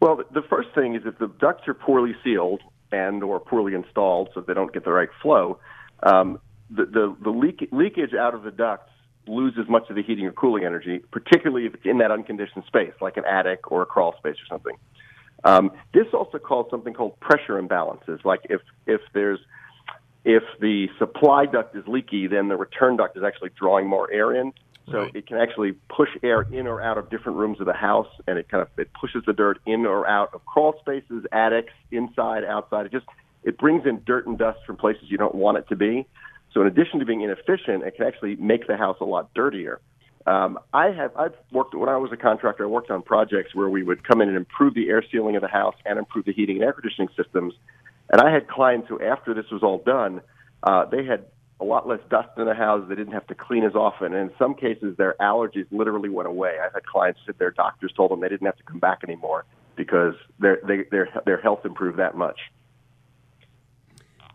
Well, 0.00 0.20
the 0.32 0.42
first 0.42 0.68
thing 0.74 0.94
is 0.94 1.02
if 1.06 1.18
the 1.18 1.28
ducts 1.28 1.66
are 1.66 1.74
poorly 1.74 2.14
sealed 2.22 2.60
and 2.92 3.22
or 3.22 3.40
poorly 3.40 3.74
installed, 3.74 4.28
so 4.34 4.42
they 4.42 4.52
don't 4.52 4.72
get 4.72 4.84
the 4.84 4.92
right 4.92 5.08
flow, 5.22 5.58
um, 6.02 6.38
the 6.70 6.84
the, 6.86 7.16
the 7.22 7.30
leak, 7.30 7.68
leakage 7.72 8.14
out 8.14 8.34
of 8.34 8.42
the 8.42 8.50
ducts 8.50 8.90
loses 9.26 9.68
much 9.68 9.88
of 9.90 9.96
the 9.96 10.02
heating 10.02 10.26
or 10.26 10.32
cooling 10.32 10.64
energy, 10.64 11.00
particularly 11.10 11.66
if 11.66 11.74
it's 11.74 11.84
in 11.84 11.98
that 11.98 12.10
unconditioned 12.10 12.64
space, 12.66 12.92
like 13.00 13.16
an 13.16 13.24
attic 13.24 13.70
or 13.72 13.82
a 13.82 13.86
crawl 13.86 14.14
space 14.18 14.36
or 14.36 14.46
something. 14.48 14.76
Um, 15.44 15.72
this 15.92 16.06
also 16.12 16.38
calls 16.38 16.66
something 16.70 16.94
called 16.94 17.18
pressure 17.20 17.60
imbalances. 17.60 18.24
Like 18.24 18.40
if 18.48 18.60
if 18.86 19.00
there's 19.12 19.40
if 20.24 20.42
the 20.60 20.88
supply 20.98 21.46
duct 21.46 21.76
is 21.76 21.86
leaky, 21.86 22.26
then 22.26 22.48
the 22.48 22.56
return 22.56 22.96
duct 22.96 23.16
is 23.16 23.22
actually 23.22 23.50
drawing 23.58 23.86
more 23.86 24.10
air 24.10 24.34
in. 24.34 24.52
So 24.90 25.00
Right. 25.00 25.16
it 25.16 25.26
can 25.26 25.36
actually 25.38 25.72
push 25.88 26.10
air 26.22 26.42
in 26.42 26.68
or 26.68 26.80
out 26.80 26.96
of 26.96 27.10
different 27.10 27.38
rooms 27.38 27.58
of 27.58 27.66
the 27.66 27.72
house, 27.72 28.06
and 28.28 28.38
it 28.38 28.48
kind 28.48 28.62
of 28.62 28.68
it 28.78 28.88
pushes 29.00 29.24
the 29.26 29.32
dirt 29.32 29.60
in 29.66 29.84
or 29.84 30.06
out 30.06 30.32
of 30.32 30.44
crawl 30.46 30.74
spaces, 30.80 31.24
attics, 31.32 31.72
inside, 31.90 32.44
outside. 32.44 32.86
It 32.86 32.92
just 32.92 33.06
it 33.42 33.58
brings 33.58 33.84
in 33.84 34.02
dirt 34.06 34.26
and 34.26 34.38
dust 34.38 34.60
from 34.64 34.76
places 34.76 35.04
you 35.08 35.18
don't 35.18 35.34
want 35.34 35.58
it 35.58 35.68
to 35.68 35.76
be. 35.76 36.06
So 36.56 36.62
in 36.62 36.68
addition 36.68 37.00
to 37.00 37.04
being 37.04 37.20
inefficient, 37.20 37.84
it 37.84 37.96
can 37.96 38.06
actually 38.06 38.36
make 38.36 38.66
the 38.66 38.78
house 38.78 38.96
a 39.02 39.04
lot 39.04 39.28
dirtier. 39.34 39.78
Um, 40.26 40.58
I 40.72 40.86
have 40.86 41.14
I've 41.14 41.34
worked 41.52 41.74
when 41.74 41.90
I 41.90 41.98
was 41.98 42.12
a 42.12 42.16
contractor. 42.16 42.64
I 42.64 42.66
worked 42.66 42.90
on 42.90 43.02
projects 43.02 43.54
where 43.54 43.68
we 43.68 43.82
would 43.82 44.02
come 44.08 44.22
in 44.22 44.28
and 44.28 44.38
improve 44.38 44.72
the 44.72 44.88
air 44.88 45.04
sealing 45.12 45.36
of 45.36 45.42
the 45.42 45.48
house 45.48 45.74
and 45.84 45.98
improve 45.98 46.24
the 46.24 46.32
heating 46.32 46.56
and 46.56 46.64
air 46.64 46.72
conditioning 46.72 47.10
systems. 47.14 47.52
And 48.10 48.22
I 48.22 48.32
had 48.32 48.48
clients 48.48 48.88
who, 48.88 48.98
after 49.02 49.34
this 49.34 49.44
was 49.52 49.62
all 49.62 49.82
done, 49.84 50.22
uh, 50.62 50.86
they 50.86 51.04
had 51.04 51.26
a 51.60 51.64
lot 51.64 51.86
less 51.86 52.00
dust 52.08 52.30
in 52.38 52.46
the 52.46 52.54
house. 52.54 52.82
They 52.88 52.94
didn't 52.94 53.12
have 53.12 53.26
to 53.26 53.34
clean 53.34 53.62
as 53.62 53.74
often. 53.74 54.14
And 54.14 54.30
in 54.30 54.36
some 54.38 54.54
cases, 54.54 54.96
their 54.96 55.14
allergies 55.20 55.66
literally 55.70 56.08
went 56.08 56.26
away. 56.26 56.56
I've 56.64 56.72
had 56.72 56.86
clients 56.86 57.20
that 57.26 57.38
their 57.38 57.50
doctors 57.50 57.92
told 57.94 58.12
them 58.12 58.20
they 58.20 58.30
didn't 58.30 58.46
have 58.46 58.56
to 58.56 58.64
come 58.64 58.78
back 58.78 59.00
anymore 59.04 59.44
because 59.76 60.14
their 60.38 60.58
they, 60.66 60.84
their 60.90 61.10
their 61.26 61.38
health 61.38 61.66
improved 61.66 61.98
that 61.98 62.16
much. 62.16 62.38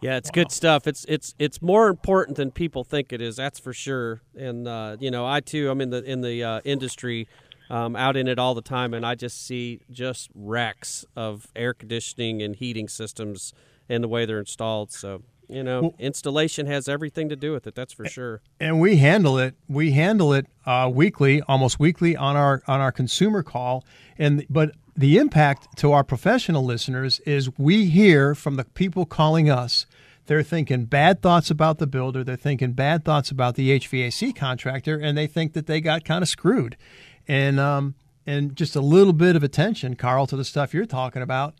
Yeah, 0.01 0.17
it's 0.17 0.31
good 0.31 0.51
stuff. 0.51 0.87
It's 0.87 1.05
it's 1.07 1.35
it's 1.37 1.61
more 1.61 1.87
important 1.87 2.37
than 2.37 2.51
people 2.51 2.83
think 2.83 3.13
it 3.13 3.21
is. 3.21 3.35
That's 3.35 3.59
for 3.59 3.71
sure. 3.73 4.21
And 4.35 4.67
uh, 4.67 4.97
you 4.99 5.11
know, 5.11 5.25
I 5.27 5.41
too, 5.41 5.69
I'm 5.69 5.79
in 5.79 5.91
the 5.91 6.03
in 6.03 6.21
the 6.21 6.43
uh, 6.43 6.61
industry, 6.65 7.27
um, 7.69 7.95
out 7.95 8.17
in 8.17 8.27
it 8.27 8.39
all 8.39 8.55
the 8.55 8.63
time, 8.63 8.93
and 8.95 9.05
I 9.05 9.13
just 9.15 9.45
see 9.45 9.81
just 9.91 10.29
wrecks 10.33 11.05
of 11.15 11.47
air 11.55 11.73
conditioning 11.75 12.41
and 12.41 12.55
heating 12.55 12.87
systems 12.87 13.53
and 13.89 14.03
the 14.03 14.07
way 14.07 14.25
they're 14.25 14.39
installed. 14.39 14.91
So 14.91 15.21
you 15.47 15.63
know, 15.63 15.81
Well- 15.81 15.95
installation 15.99 16.65
has 16.65 16.87
everything 16.87 17.29
to 17.29 17.35
do 17.35 17.51
with 17.51 17.67
it. 17.67 17.75
That's 17.75 17.93
for 17.93 18.05
sure. 18.07 18.41
and 18.59 18.79
we 18.79 18.97
handle 18.97 19.37
it. 19.37 19.53
We 19.67 19.91
handle 19.91 20.33
it 20.33 20.47
uh, 20.65 20.89
weekly, 20.91 21.41
almost 21.43 21.79
weekly 21.79 22.15
on 22.17 22.35
our 22.35 22.63
on 22.67 22.79
our 22.79 22.91
consumer 22.91 23.43
call. 23.43 23.83
And 24.17 24.45
but 24.49 24.71
the 24.95 25.17
impact 25.17 25.77
to 25.77 25.91
our 25.93 26.03
professional 26.03 26.65
listeners 26.65 27.19
is 27.21 27.49
we 27.57 27.85
hear 27.85 28.33
from 28.35 28.55
the 28.55 28.63
people 28.65 29.05
calling 29.05 29.49
us. 29.49 29.85
They're 30.27 30.43
thinking 30.43 30.85
bad 30.85 31.21
thoughts 31.21 31.49
about 31.49 31.79
the 31.79 31.87
builder. 31.87 32.23
They're 32.23 32.35
thinking 32.35 32.73
bad 32.73 33.03
thoughts 33.03 33.31
about 33.31 33.55
the 33.55 33.79
HVAC 33.79 34.35
contractor, 34.35 34.97
and 34.97 35.17
they 35.17 35.27
think 35.27 35.53
that 35.53 35.67
they 35.67 35.81
got 35.81 36.05
kind 36.05 36.21
of 36.21 36.29
screwed. 36.29 36.77
And 37.27 37.59
um, 37.59 37.95
and 38.25 38.55
just 38.55 38.75
a 38.75 38.81
little 38.81 39.13
bit 39.13 39.35
of 39.35 39.43
attention, 39.43 39.95
Carl, 39.95 40.27
to 40.27 40.37
the 40.37 40.45
stuff 40.45 40.73
you're 40.73 40.85
talking 40.85 41.21
about 41.21 41.55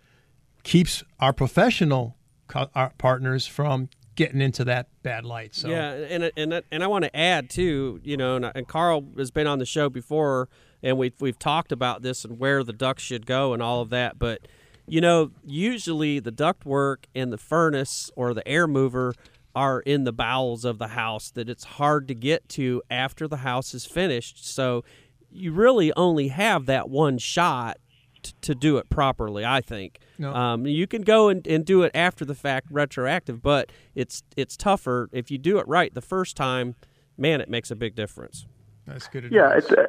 keeps 0.64 1.04
our 1.20 1.34
professional 1.34 2.16
co- 2.48 2.70
our 2.76 2.92
partners 2.98 3.48
from 3.48 3.90
getting 4.16 4.42
into 4.42 4.64
that 4.66 4.88
bad 5.04 5.26
light. 5.26 5.56
So 5.56 5.70
yeah, 5.70 5.92
and 5.92 6.32
and 6.38 6.62
and 6.72 6.84
I 6.84 6.88
want 6.88 7.06
to 7.06 7.16
add 7.16 7.50
too, 7.50 8.00
you 8.04 8.18
know, 8.18 8.36
and, 8.36 8.52
and 8.54 8.68
Carl 8.68 9.06
has 9.18 9.32
been 9.32 9.48
on 9.48 9.60
the 9.60 9.66
show 9.66 9.90
before, 9.90 10.50
and 10.84 10.98
we've 10.98 11.20
we've 11.20 11.40
talked 11.40 11.72
about 11.72 12.02
this 12.02 12.24
and 12.24 12.38
where 12.38 12.64
the 12.64 12.74
ducts 12.74 13.04
should 13.04 13.26
go 13.26 13.54
and 13.54 13.62
all 13.62 13.82
of 13.82 13.90
that, 13.90 14.20
but 14.20 14.48
you 14.92 15.00
know, 15.02 15.32
usually 15.46 16.20
the 16.20 16.32
duct 16.32 16.66
work 16.66 17.08
and 17.16 17.32
the 17.32 17.38
furnace 17.38 18.12
or 18.16 18.34
the 18.34 18.46
air 18.48 18.68
mover 18.68 19.14
are 19.56 19.80
in 19.82 20.04
the 20.04 20.12
bowels 20.14 20.66
of 20.66 20.78
the 20.80 20.90
house 20.90 21.32
that 21.32 21.50
it's 21.50 21.64
hard 21.64 22.08
to 22.10 22.14
get 22.14 22.48
to 22.50 22.82
after 22.90 23.28
the 23.28 23.38
house 23.38 23.74
is 23.74 23.86
finished. 23.86 24.46
So 24.46 24.84
you 25.32 25.54
really 25.54 25.94
only 25.96 26.28
have 26.28 26.66
that 26.66 26.90
one 26.90 27.18
shot 27.18 27.78
t- 28.22 28.34
to 28.42 28.54
do 28.54 28.78
it 28.78 28.90
properly. 28.90 29.46
I 29.46 29.62
think 29.62 30.00
No. 30.18 30.34
um, 30.34 30.66
you 30.68 30.88
can 30.88 31.04
go 31.04 31.30
and, 31.30 31.46
and 31.48 31.66
do 31.66 31.84
it 31.84 31.92
after 31.96 32.26
the 32.26 32.36
fact, 32.36 32.68
retroactive, 32.70 33.42
but 33.42 33.72
it's 33.96 34.24
it's 34.36 34.58
tougher 34.58 35.08
if 35.14 35.32
you 35.32 35.38
do 35.38 35.58
it 35.58 35.68
right 35.70 35.94
the 35.94 36.02
first 36.02 36.36
time. 36.36 36.76
Man, 37.18 37.40
it 37.40 37.50
makes 37.50 37.72
a 37.72 37.76
big 37.76 37.96
difference. 37.96 38.46
that's 38.86 39.08
good. 39.08 39.30
Yeah, 39.32 39.54
it's. 39.58 39.72
Uh, 39.72 39.88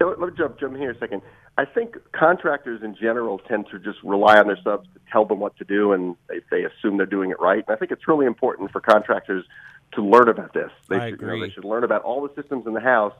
let 0.00 0.18
me 0.20 0.26
jump 0.36 0.58
jump 0.60 0.74
in 0.74 0.80
here 0.80 0.90
a 0.92 0.98
second. 0.98 1.22
I 1.58 1.64
think 1.64 1.96
contractors 2.12 2.82
in 2.82 2.94
general 2.94 3.38
tend 3.38 3.66
to 3.70 3.78
just 3.78 3.98
rely 4.02 4.38
on 4.38 4.46
their 4.46 4.58
subs 4.62 4.88
to 4.92 5.00
tell 5.10 5.24
them 5.24 5.40
what 5.40 5.56
to 5.56 5.64
do, 5.64 5.92
and 5.92 6.14
they, 6.28 6.40
they 6.50 6.64
assume 6.64 6.98
they're 6.98 7.06
doing 7.06 7.30
it 7.30 7.40
right. 7.40 7.64
And 7.66 7.74
I 7.74 7.76
think 7.78 7.92
it's 7.92 8.06
really 8.06 8.26
important 8.26 8.72
for 8.72 8.80
contractors 8.80 9.44
to 9.92 10.02
learn 10.02 10.28
about 10.28 10.52
this. 10.52 10.70
They 10.88 10.96
I 10.96 11.10
should, 11.10 11.20
you 11.20 11.26
know, 11.26 11.40
they 11.40 11.50
should 11.50 11.64
learn 11.64 11.84
about 11.84 12.02
all 12.02 12.26
the 12.26 12.34
systems 12.40 12.66
in 12.66 12.74
the 12.74 12.80
house, 12.80 13.14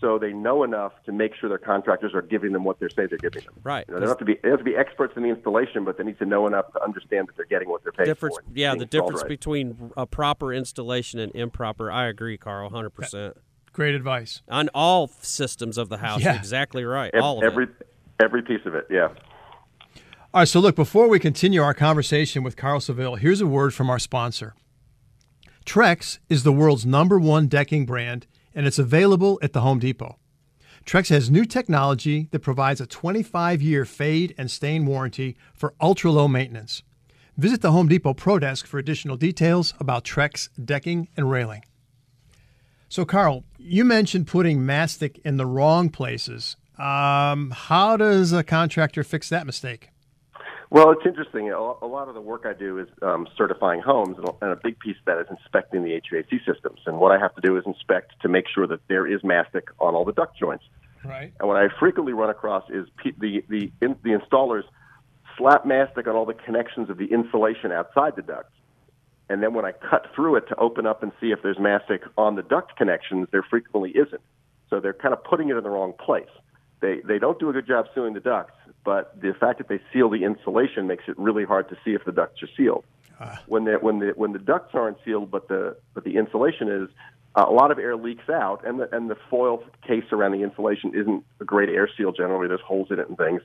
so 0.00 0.18
they 0.18 0.32
know 0.32 0.62
enough 0.62 0.92
to 1.04 1.12
make 1.12 1.34
sure 1.34 1.50
their 1.50 1.58
contractors 1.58 2.14
are 2.14 2.22
giving 2.22 2.52
them 2.52 2.64
what 2.64 2.80
they 2.80 2.88
say 2.88 3.06
they're 3.06 3.18
giving 3.18 3.44
them. 3.44 3.54
Right. 3.62 3.84
You 3.88 3.94
know, 3.94 4.00
they 4.00 4.06
don't 4.06 4.10
have 4.10 4.18
to 4.18 4.24
be 4.24 4.38
they 4.42 4.48
have 4.48 4.58
to 4.58 4.64
be 4.64 4.76
experts 4.76 5.12
in 5.14 5.22
the 5.22 5.28
installation, 5.28 5.84
but 5.84 5.98
they 5.98 6.04
need 6.04 6.18
to 6.18 6.26
know 6.26 6.46
enough 6.46 6.72
to 6.72 6.82
understand 6.82 7.28
that 7.28 7.36
they're 7.36 7.46
getting 7.46 7.68
what 7.68 7.82
they're 7.82 7.92
paying 7.92 8.06
difference, 8.06 8.36
for. 8.36 8.44
yeah, 8.54 8.74
the 8.74 8.86
difference 8.86 9.20
right. 9.20 9.28
between 9.28 9.92
a 9.98 10.06
proper 10.06 10.52
installation 10.52 11.20
and 11.20 11.34
improper. 11.34 11.90
I 11.90 12.06
agree, 12.06 12.38
Carl, 12.38 12.70
hundred 12.70 12.90
percent 12.90 13.36
Great 13.76 13.94
advice. 13.94 14.40
on 14.48 14.70
all 14.74 15.08
systems 15.20 15.76
of 15.76 15.90
the 15.90 15.98
house. 15.98 16.22
Yeah. 16.22 16.34
Exactly 16.34 16.82
right. 16.82 17.10
Ev- 17.12 17.22
all 17.22 17.38
of 17.38 17.44
every 17.44 17.64
it. 17.64 17.88
every 18.18 18.40
piece 18.40 18.64
of 18.64 18.74
it. 18.74 18.86
Yeah. 18.90 19.08
All 20.32 20.40
right, 20.40 20.48
so 20.48 20.60
look, 20.60 20.74
before 20.74 21.08
we 21.08 21.18
continue 21.18 21.62
our 21.62 21.74
conversation 21.74 22.42
with 22.42 22.56
Carl 22.56 22.80
Seville, 22.80 23.16
here's 23.16 23.42
a 23.42 23.46
word 23.46 23.74
from 23.74 23.90
our 23.90 23.98
sponsor. 23.98 24.54
Trex 25.66 26.18
is 26.30 26.42
the 26.42 26.52
world's 26.52 26.86
number 26.86 27.18
one 27.18 27.48
decking 27.48 27.84
brand, 27.84 28.26
and 28.54 28.66
it's 28.66 28.78
available 28.78 29.38
at 29.42 29.52
the 29.52 29.60
Home 29.60 29.78
Depot. 29.78 30.16
Trex 30.86 31.10
has 31.10 31.30
new 31.30 31.44
technology 31.44 32.28
that 32.30 32.38
provides 32.38 32.80
a 32.80 32.86
25 32.86 33.60
year 33.60 33.84
fade 33.84 34.34
and 34.38 34.50
stain 34.50 34.86
warranty 34.86 35.36
for 35.52 35.74
ultra 35.82 36.10
low 36.10 36.28
maintenance. 36.28 36.82
Visit 37.36 37.60
the 37.60 37.72
Home 37.72 37.88
Depot 37.88 38.14
Pro 38.14 38.38
Desk 38.38 38.66
for 38.66 38.78
additional 38.78 39.18
details 39.18 39.74
about 39.78 40.02
Trex 40.04 40.48
decking 40.64 41.08
and 41.14 41.30
railing. 41.30 41.62
So, 42.88 43.04
Carl, 43.04 43.42
you 43.66 43.84
mentioned 43.84 44.26
putting 44.26 44.64
mastic 44.64 45.18
in 45.24 45.36
the 45.36 45.46
wrong 45.46 45.90
places. 45.90 46.56
Um, 46.78 47.50
how 47.50 47.96
does 47.96 48.32
a 48.32 48.44
contractor 48.44 49.02
fix 49.02 49.28
that 49.30 49.46
mistake? 49.46 49.90
Well, 50.68 50.90
it's 50.90 51.06
interesting. 51.06 51.50
A 51.50 51.60
lot 51.86 52.08
of 52.08 52.14
the 52.14 52.20
work 52.20 52.44
I 52.44 52.52
do 52.52 52.78
is 52.78 52.88
um, 53.00 53.28
certifying 53.38 53.80
homes, 53.80 54.18
and 54.18 54.28
a- 54.28 54.34
and 54.44 54.50
a 54.52 54.56
big 54.56 54.78
piece 54.80 54.96
of 54.98 55.04
that 55.06 55.18
is 55.20 55.26
inspecting 55.30 55.84
the 55.84 55.92
HVAC 56.00 56.44
systems. 56.44 56.80
And 56.86 56.98
what 56.98 57.12
I 57.12 57.18
have 57.18 57.34
to 57.36 57.40
do 57.40 57.56
is 57.56 57.64
inspect 57.66 58.12
to 58.22 58.28
make 58.28 58.46
sure 58.52 58.66
that 58.66 58.80
there 58.88 59.06
is 59.06 59.22
mastic 59.22 59.68
on 59.78 59.94
all 59.94 60.04
the 60.04 60.12
duct 60.12 60.36
joints. 60.36 60.64
Right. 61.04 61.32
And 61.38 61.48
what 61.48 61.56
I 61.56 61.68
frequently 61.78 62.12
run 62.12 62.30
across 62.30 62.68
is 62.68 62.88
pe- 63.02 63.12
the 63.18 63.44
the 63.48 63.70
in, 63.80 63.96
the 64.02 64.10
installers 64.18 64.64
slap 65.38 65.64
mastic 65.64 66.08
on 66.08 66.16
all 66.16 66.26
the 66.26 66.34
connections 66.34 66.90
of 66.90 66.98
the 66.98 67.06
insulation 67.12 67.70
outside 67.70 68.16
the 68.16 68.22
ducts. 68.22 68.52
And 69.28 69.42
then 69.42 69.54
when 69.54 69.64
I 69.64 69.72
cut 69.72 70.06
through 70.14 70.36
it 70.36 70.48
to 70.48 70.56
open 70.56 70.86
up 70.86 71.02
and 71.02 71.12
see 71.20 71.32
if 71.32 71.42
there's 71.42 71.58
mastic 71.58 72.02
on 72.16 72.36
the 72.36 72.42
duct 72.42 72.76
connections, 72.76 73.28
there 73.32 73.42
frequently 73.42 73.90
isn't. 73.90 74.22
So 74.70 74.80
they're 74.80 74.92
kind 74.92 75.12
of 75.12 75.22
putting 75.24 75.48
it 75.48 75.56
in 75.56 75.64
the 75.64 75.70
wrong 75.70 75.94
place. 75.98 76.28
They 76.80 77.00
they 77.00 77.18
don't 77.18 77.38
do 77.38 77.48
a 77.48 77.52
good 77.52 77.66
job 77.66 77.86
sealing 77.94 78.14
the 78.14 78.20
ducts, 78.20 78.54
but 78.84 79.20
the 79.20 79.32
fact 79.32 79.58
that 79.58 79.68
they 79.68 79.80
seal 79.92 80.10
the 80.10 80.24
insulation 80.24 80.86
makes 80.86 81.04
it 81.08 81.18
really 81.18 81.44
hard 81.44 81.68
to 81.70 81.76
see 81.84 81.94
if 81.94 82.04
the 82.04 82.12
ducts 82.12 82.42
are 82.42 82.48
sealed. 82.56 82.84
When 83.46 83.64
the 83.64 83.74
when 83.74 83.98
the 83.98 84.12
when 84.14 84.32
the 84.32 84.38
ducts 84.38 84.74
aren't 84.74 84.98
sealed, 85.04 85.30
but 85.30 85.48
the 85.48 85.76
but 85.94 86.04
the 86.04 86.16
insulation 86.16 86.68
is, 86.68 86.90
uh, 87.34 87.46
a 87.48 87.52
lot 87.52 87.70
of 87.70 87.78
air 87.78 87.96
leaks 87.96 88.28
out, 88.28 88.66
and 88.66 88.78
the 88.78 88.94
and 88.94 89.08
the 89.08 89.16
foil 89.30 89.62
case 89.86 90.04
around 90.12 90.32
the 90.32 90.42
insulation 90.42 90.92
isn't 90.94 91.24
a 91.40 91.44
great 91.44 91.70
air 91.70 91.88
seal. 91.96 92.12
Generally, 92.12 92.48
there's 92.48 92.60
holes 92.60 92.88
in 92.90 92.98
it 92.98 93.08
and 93.08 93.16
things. 93.16 93.40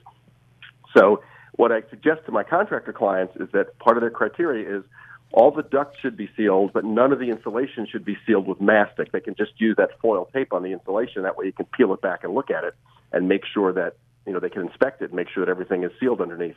So 0.94 1.22
what 1.52 1.72
I 1.72 1.82
suggest 1.88 2.26
to 2.26 2.32
my 2.32 2.42
contractor 2.42 2.92
clients 2.92 3.34
is 3.36 3.48
that 3.52 3.78
part 3.78 3.96
of 3.96 4.02
their 4.02 4.10
criteria 4.10 4.78
is 4.78 4.84
all 5.32 5.50
the 5.50 5.62
ducts 5.62 5.98
should 6.00 6.16
be 6.16 6.28
sealed, 6.36 6.72
but 6.72 6.84
none 6.84 7.12
of 7.12 7.18
the 7.18 7.30
insulation 7.30 7.86
should 7.90 8.04
be 8.04 8.16
sealed 8.26 8.46
with 8.46 8.60
mastic. 8.60 9.12
They 9.12 9.20
can 9.20 9.34
just 9.34 9.52
use 9.58 9.76
that 9.76 9.98
foil 10.00 10.28
tape 10.32 10.52
on 10.52 10.62
the 10.62 10.72
insulation. 10.72 11.22
That 11.22 11.36
way 11.36 11.46
you 11.46 11.52
can 11.52 11.66
peel 11.66 11.92
it 11.94 12.00
back 12.02 12.24
and 12.24 12.34
look 12.34 12.50
at 12.50 12.64
it 12.64 12.74
and 13.12 13.28
make 13.28 13.42
sure 13.52 13.72
that 13.72 13.96
you 14.26 14.32
know 14.32 14.40
they 14.40 14.50
can 14.50 14.62
inspect 14.62 15.02
it 15.02 15.06
and 15.06 15.14
make 15.14 15.28
sure 15.28 15.44
that 15.44 15.50
everything 15.50 15.84
is 15.84 15.90
sealed 15.98 16.20
underneath. 16.20 16.56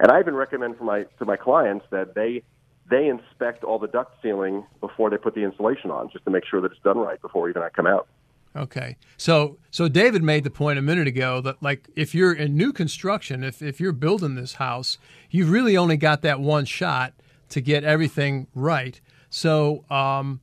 And 0.00 0.10
I 0.10 0.20
even 0.20 0.34
recommend 0.34 0.76
for 0.76 0.84
my 0.84 1.04
to 1.18 1.24
my 1.24 1.36
clients 1.36 1.86
that 1.90 2.14
they 2.14 2.42
they 2.90 3.08
inspect 3.08 3.64
all 3.64 3.78
the 3.78 3.88
duct 3.88 4.20
sealing 4.22 4.64
before 4.80 5.10
they 5.10 5.16
put 5.16 5.34
the 5.34 5.42
insulation 5.42 5.90
on, 5.90 6.10
just 6.10 6.24
to 6.24 6.30
make 6.30 6.44
sure 6.44 6.60
that 6.60 6.72
it's 6.72 6.82
done 6.82 6.98
right 6.98 7.20
before 7.20 7.48
even 7.48 7.62
I 7.62 7.68
come 7.68 7.86
out. 7.86 8.08
Okay. 8.56 8.96
So 9.16 9.58
so 9.70 9.88
David 9.88 10.22
made 10.22 10.44
the 10.44 10.50
point 10.50 10.78
a 10.78 10.82
minute 10.82 11.08
ago 11.08 11.40
that 11.40 11.62
like 11.62 11.88
if 11.96 12.14
you're 12.14 12.32
in 12.32 12.56
new 12.56 12.72
construction, 12.72 13.44
if 13.44 13.60
if 13.60 13.80
you're 13.80 13.92
building 13.92 14.34
this 14.34 14.54
house, 14.54 14.98
you've 15.30 15.50
really 15.50 15.76
only 15.76 15.96
got 15.96 16.22
that 16.22 16.40
one 16.40 16.64
shot 16.64 17.14
to 17.50 17.60
get 17.60 17.84
everything 17.84 18.46
right. 18.54 19.00
So 19.30 19.84
um 19.90 20.40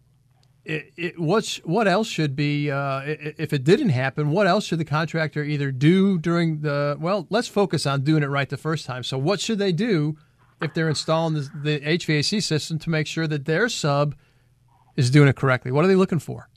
it, 0.63 0.93
it, 0.95 1.19
what 1.19 1.87
else 1.87 2.07
should 2.07 2.35
be 2.35 2.69
uh, 2.69 3.01
if 3.05 3.51
it 3.51 3.63
didn't 3.63 3.89
happen? 3.89 4.29
What 4.29 4.45
else 4.45 4.65
should 4.65 4.79
the 4.79 4.85
contractor 4.85 5.43
either 5.43 5.71
do 5.71 6.19
during 6.19 6.61
the? 6.61 6.97
Well, 6.99 7.25
let's 7.29 7.47
focus 7.47 7.85
on 7.85 8.03
doing 8.03 8.21
it 8.21 8.27
right 8.27 8.47
the 8.47 8.57
first 8.57 8.85
time. 8.85 9.03
So, 9.03 9.17
what 9.17 9.39
should 9.39 9.57
they 9.57 9.71
do 9.71 10.17
if 10.61 10.73
they're 10.73 10.89
installing 10.89 11.33
the, 11.33 11.49
the 11.63 11.79
HVAC 11.79 12.43
system 12.43 12.77
to 12.79 12.89
make 12.91 13.07
sure 13.07 13.25
that 13.25 13.45
their 13.45 13.69
sub 13.69 14.15
is 14.95 15.09
doing 15.09 15.27
it 15.27 15.35
correctly? 15.35 15.71
What 15.71 15.83
are 15.83 15.87
they 15.87 15.95
looking 15.95 16.19
for? 16.19 16.47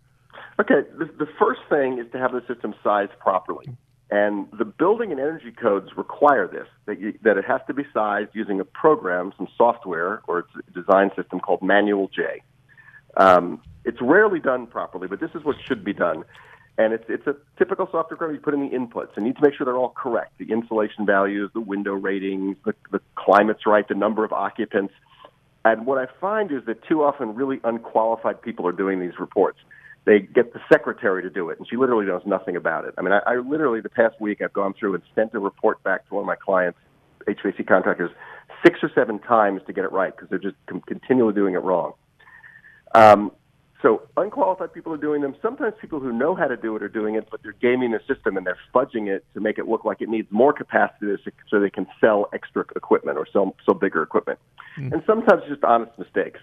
Okay, 0.61 0.83
the, 0.99 1.07
the 1.19 1.29
first 1.39 1.61
thing 1.71 1.99
is 1.99 2.11
to 2.13 2.19
have 2.19 2.33
the 2.33 2.43
system 2.47 2.75
sized 2.85 3.19
properly. 3.19 3.67
And 4.15 4.47
the 4.57 4.65
building 4.65 5.11
and 5.11 5.19
energy 5.19 5.51
codes 5.51 5.89
require 5.97 6.47
this, 6.47 6.69
that, 6.87 7.01
you, 7.01 7.19
that 7.25 7.37
it 7.37 7.45
has 7.47 7.61
to 7.67 7.75
be 7.75 7.83
sized 7.93 8.31
using 8.33 8.61
a 8.61 8.65
program, 8.65 9.33
some 9.37 9.49
software, 9.59 10.23
or 10.29 10.39
a 10.39 10.73
design 10.73 11.11
system 11.17 11.41
called 11.41 11.63
Manual 11.63 12.09
J. 12.15 12.41
Um, 13.17 13.61
it's 13.85 14.01
rarely 14.01 14.39
done 14.39 14.69
properly, 14.69 15.09
but 15.09 15.19
this 15.19 15.31
is 15.35 15.43
what 15.43 15.57
should 15.67 15.83
be 15.83 15.93
done. 15.93 16.23
And 16.79 16.93
it's, 16.93 17.07
it's 17.09 17.27
a 17.27 17.35
typical 17.59 17.87
software 17.87 18.17
program 18.17 18.37
you 18.37 18.41
put 18.41 18.55
in 18.55 18.61
the 18.61 18.77
inputs 18.77 19.17
and 19.17 19.27
you 19.27 19.33
need 19.33 19.37
to 19.39 19.43
make 19.43 19.55
sure 19.55 19.65
they're 19.65 19.77
all 19.77 19.95
correct. 19.97 20.39
The 20.39 20.53
insulation 20.53 21.05
values, 21.05 21.51
the 21.53 21.61
window 21.61 21.95
ratings, 21.95 22.57
the, 22.65 22.77
the 22.93 23.01
climate's 23.17 23.67
right, 23.67 23.89
the 23.89 23.97
number 23.97 24.25
of 24.25 24.33
occupants. 24.33 24.95
And 25.65 25.87
what 25.87 25.99
I 25.99 26.07
find 26.21 26.53
is 26.53 26.65
that 26.67 26.87
too 26.87 27.03
often 27.03 27.35
really 27.35 27.59
unqualified 27.65 28.43
people 28.43 28.65
are 28.69 28.73
doing 28.73 29.01
these 29.01 29.19
reports. 29.19 29.59
They 30.07 30.21
get 30.21 30.53
the 30.53 30.61
secretary 30.71 31.23
to 31.23 31.31
do 31.31 31.49
it, 31.49 31.59
and 31.59 31.67
she 31.69 31.77
literally 31.77 32.05
knows 32.05 32.23
nothing 32.27 32.57
about 32.57 32.85
it. 32.85 32.95
I 32.99 33.03
mean, 33.03 33.13
I, 33.13 33.21
I 33.27 33.37
literally, 33.37 33.81
the 33.81 33.89
past 33.89 34.21
week, 34.21 34.43
I've 34.43 34.53
gone 34.53 34.75
through 34.79 34.95
and 34.95 35.03
sent 35.15 35.33
a 35.35 35.39
report 35.39 35.83
back 35.83 36.07
to 36.09 36.15
one 36.15 36.23
of 36.23 36.27
my 36.27 36.37
clients, 36.37 36.79
HVAC 37.27 37.67
contractors, 37.67 38.11
six 38.65 38.81
or 38.83 38.91
seven 38.95 39.19
times 39.19 39.63
to 39.67 39.73
get 39.73 39.85
it 39.85 39.93
right 39.93 40.15
because 40.15 40.29
they're 40.29 40.39
just 40.39 40.57
com- 40.67 40.83
continually 40.83 41.33
doing 41.33 41.55
it 41.55 41.63
wrong. 41.63 41.95
Um, 42.95 43.33
so 43.85 44.03
unqualified 44.17 44.73
people 44.73 44.95
are 44.95 44.99
doing 44.99 45.21
them. 45.21 45.37
Sometimes 45.43 45.75
people 45.79 46.01
who 46.01 46.11
know 46.11 46.35
how 46.35 46.47
to 46.47 46.57
do 46.57 46.75
it 46.75 46.83
are 46.83 46.89
doing 46.89 47.17
it, 47.17 47.29
but 47.31 47.43
they're 47.43 47.53
gaming 47.53 47.91
the 47.91 48.01
system 48.09 48.39
and 48.39 48.47
they're 48.47 48.59
fudging 48.75 49.09
it 49.09 49.27
to 49.35 49.41
make 49.41 49.59
it 49.59 49.69
look 49.69 49.85
like 49.85 50.01
it 50.01 50.09
needs 50.09 50.27
more 50.31 50.55
capacity 50.55 51.15
so 51.51 51.61
they 51.61 51.69
can 51.69 51.87
sell 52.01 52.31
extra 52.33 52.65
equipment 52.77 53.19
or 53.19 53.27
sell, 53.31 53.55
sell 53.67 53.75
bigger 53.75 54.03
equipment. 54.03 54.39
And 54.91 55.03
sometimes 55.07 55.43
it's 55.43 55.51
just 55.51 55.65
honest 55.65 55.99
mistakes. 55.99 56.41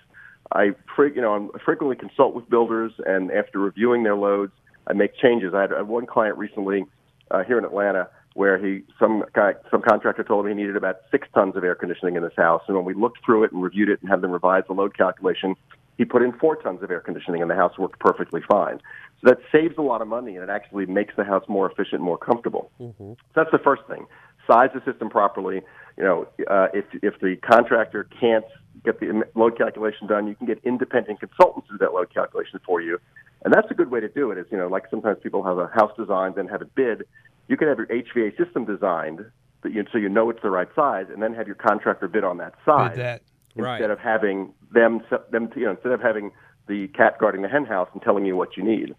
I, 0.51 0.71
fre- 0.95 1.07
you 1.07 1.21
know, 1.21 1.51
I 1.53 1.59
frequently 1.63 1.95
consult 1.95 2.35
with 2.35 2.49
builders, 2.49 2.91
and 3.05 3.31
after 3.31 3.59
reviewing 3.59 4.03
their 4.03 4.15
loads, 4.15 4.51
I 4.87 4.93
make 4.93 5.15
changes. 5.17 5.53
I 5.53 5.61
had 5.61 5.87
one 5.87 6.05
client 6.05 6.37
recently 6.37 6.85
uh, 7.29 7.43
here 7.43 7.57
in 7.57 7.65
Atlanta 7.65 8.09
where 8.33 8.57
he 8.57 8.81
some 8.97 9.23
guy 9.33 9.53
some 9.69 9.81
contractor 9.81 10.23
told 10.23 10.45
him 10.45 10.57
he 10.57 10.63
needed 10.63 10.77
about 10.77 10.97
six 11.11 11.27
tons 11.33 11.55
of 11.55 11.63
air 11.63 11.75
conditioning 11.75 12.15
in 12.15 12.23
this 12.23 12.33
house, 12.37 12.61
and 12.67 12.75
when 12.77 12.85
we 12.85 12.93
looked 12.93 13.23
through 13.25 13.43
it 13.43 13.51
and 13.51 13.61
reviewed 13.61 13.89
it 13.89 13.99
and 14.01 14.09
had 14.09 14.21
them 14.21 14.31
revise 14.31 14.63
the 14.67 14.73
load 14.73 14.97
calculation, 14.97 15.55
he 15.97 16.05
put 16.05 16.21
in 16.21 16.31
four 16.33 16.55
tons 16.55 16.81
of 16.81 16.89
air 16.91 17.01
conditioning, 17.01 17.41
and 17.41 17.51
the 17.51 17.55
house 17.55 17.77
worked 17.77 17.99
perfectly 17.99 18.41
fine. 18.49 18.79
So 19.21 19.29
that 19.29 19.39
saves 19.51 19.75
a 19.77 19.81
lot 19.81 20.01
of 20.01 20.07
money, 20.07 20.35
and 20.35 20.43
it 20.43 20.49
actually 20.49 20.85
makes 20.85 21.13
the 21.15 21.23
house 21.23 21.43
more 21.47 21.69
efficient, 21.69 22.01
more 22.01 22.17
comfortable. 22.17 22.71
So 22.79 23.17
that's 23.35 23.51
the 23.51 23.59
first 23.59 23.83
thing. 23.87 24.05
Size 24.47 24.69
the 24.73 24.81
system 24.89 25.09
properly. 25.09 25.61
You 25.97 26.03
know, 26.03 26.27
uh, 26.49 26.67
if 26.73 26.85
if 27.03 27.19
the 27.19 27.35
contractor 27.35 28.07
can't 28.19 28.45
get 28.83 28.99
the 28.99 29.23
load 29.35 29.57
calculation 29.57 30.07
done, 30.07 30.27
you 30.27 30.35
can 30.35 30.47
get 30.47 30.59
independent 30.63 31.19
consultants 31.19 31.67
to 31.67 31.73
do 31.73 31.77
that 31.79 31.93
load 31.93 32.13
calculation 32.13 32.59
for 32.65 32.81
you. 32.81 32.99
And 33.43 33.53
that's 33.53 33.69
a 33.71 33.73
good 33.73 33.91
way 33.91 33.99
to 33.99 34.09
do 34.09 34.31
it. 34.31 34.37
Is 34.37 34.45
you 34.51 34.57
know, 34.57 34.67
like 34.67 34.83
sometimes 34.89 35.17
people 35.21 35.43
have 35.43 35.57
a 35.57 35.67
house 35.67 35.91
designed 35.97 36.37
and 36.37 36.49
have 36.49 36.61
it 36.61 36.73
bid. 36.75 37.03
You 37.47 37.57
can 37.57 37.67
have 37.67 37.77
your 37.77 37.87
HVA 37.87 38.37
system 38.37 38.65
designed, 38.65 39.25
but 39.61 39.73
you, 39.73 39.83
so 39.91 39.97
you 39.97 40.09
know 40.09 40.29
it's 40.29 40.41
the 40.41 40.51
right 40.51 40.69
size, 40.75 41.07
and 41.11 41.21
then 41.21 41.33
have 41.33 41.47
your 41.47 41.55
contractor 41.55 42.07
bid 42.07 42.23
on 42.23 42.37
that 42.37 42.53
size. 42.65 42.97
That. 42.97 43.21
right. 43.55 43.75
instead 43.75 43.91
of 43.91 43.99
having 43.99 44.53
them 44.71 45.01
them 45.31 45.49
you 45.55 45.65
know 45.65 45.71
instead 45.71 45.91
of 45.91 46.01
having 46.01 46.31
the 46.67 46.87
cat 46.89 47.17
guarding 47.19 47.41
the 47.41 47.49
hen 47.49 47.65
house 47.65 47.89
and 47.93 48.01
telling 48.01 48.25
you 48.25 48.35
what 48.35 48.55
you 48.55 48.63
need. 48.63 48.95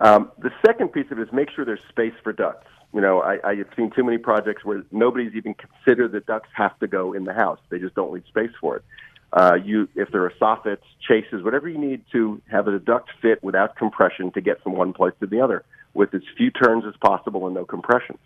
Um, 0.00 0.32
the 0.38 0.50
second 0.66 0.88
piece 0.92 1.06
of 1.10 1.18
it 1.18 1.22
is 1.22 1.32
make 1.32 1.50
sure 1.54 1.64
there's 1.64 1.78
space 1.88 2.14
for 2.22 2.32
ducts. 2.32 2.66
You 2.94 3.00
know, 3.00 3.20
I, 3.20 3.38
I 3.44 3.54
have 3.56 3.66
seen 3.76 3.90
too 3.90 4.04
many 4.04 4.18
projects 4.18 4.64
where 4.64 4.84
nobody's 4.92 5.34
even 5.34 5.54
considered 5.54 6.12
that 6.12 6.26
ducts 6.26 6.50
have 6.54 6.78
to 6.78 6.86
go 6.86 7.12
in 7.12 7.24
the 7.24 7.34
house. 7.34 7.58
They 7.68 7.80
just 7.80 7.96
don't 7.96 8.12
leave 8.12 8.22
space 8.28 8.52
for 8.60 8.76
it. 8.76 8.84
Uh, 9.32 9.56
you, 9.64 9.88
if 9.96 10.12
there 10.12 10.24
are 10.24 10.32
soffits, 10.40 10.84
chases, 11.06 11.42
whatever 11.42 11.68
you 11.68 11.76
need 11.76 12.04
to 12.12 12.40
have 12.48 12.68
a 12.68 12.78
duct 12.78 13.10
fit 13.20 13.42
without 13.42 13.74
compression 13.74 14.30
to 14.30 14.40
get 14.40 14.62
from 14.62 14.74
one 14.74 14.92
place 14.92 15.12
to 15.18 15.26
the 15.26 15.40
other, 15.40 15.64
with 15.92 16.14
as 16.14 16.22
few 16.36 16.52
turns 16.52 16.84
as 16.86 16.94
possible 17.00 17.46
and 17.46 17.54
no 17.56 17.64
compressions. 17.64 18.20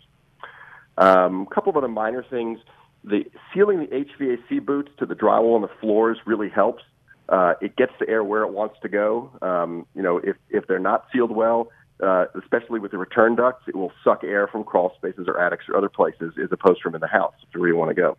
Um, 0.99 1.47
a 1.49 1.55
couple 1.55 1.71
of 1.71 1.77
other 1.77 1.87
minor 1.87 2.23
things: 2.29 2.59
the 3.03 3.25
sealing 3.51 3.79
the 3.79 3.87
HVAC 3.87 4.63
boots 4.63 4.91
to 4.99 5.07
the 5.07 5.15
drywall 5.15 5.55
and 5.55 5.63
the 5.63 5.71
floors 5.81 6.19
really 6.27 6.49
helps. 6.49 6.83
Uh, 7.27 7.53
it 7.59 7.75
gets 7.75 7.93
the 7.99 8.07
air 8.07 8.23
where 8.23 8.43
it 8.43 8.51
wants 8.51 8.75
to 8.83 8.89
go. 8.89 9.31
Um, 9.41 9.87
you 9.95 10.03
know, 10.03 10.17
if 10.17 10.35
if 10.51 10.67
they're 10.67 10.77
not 10.77 11.05
sealed 11.11 11.31
well, 11.31 11.71
uh, 12.01 12.25
especially 12.41 12.79
with 12.79 12.91
the 12.91 12.97
return 12.97 13.35
ducts, 13.35 13.63
it 13.67 13.75
will 13.75 13.91
suck 14.03 14.23
air 14.23 14.47
from 14.47 14.63
crawl 14.63 14.93
spaces 14.95 15.27
or 15.27 15.39
attics 15.39 15.65
or 15.67 15.77
other 15.77 15.89
places 15.89 16.33
as 16.41 16.51
opposed 16.51 16.77
to 16.77 16.83
from 16.83 16.95
in 16.95 17.01
the 17.01 17.07
house 17.07 17.33
if 17.41 17.49
you 17.53 17.75
want 17.75 17.89
to 17.89 17.95
go. 17.95 18.17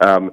Um, 0.00 0.32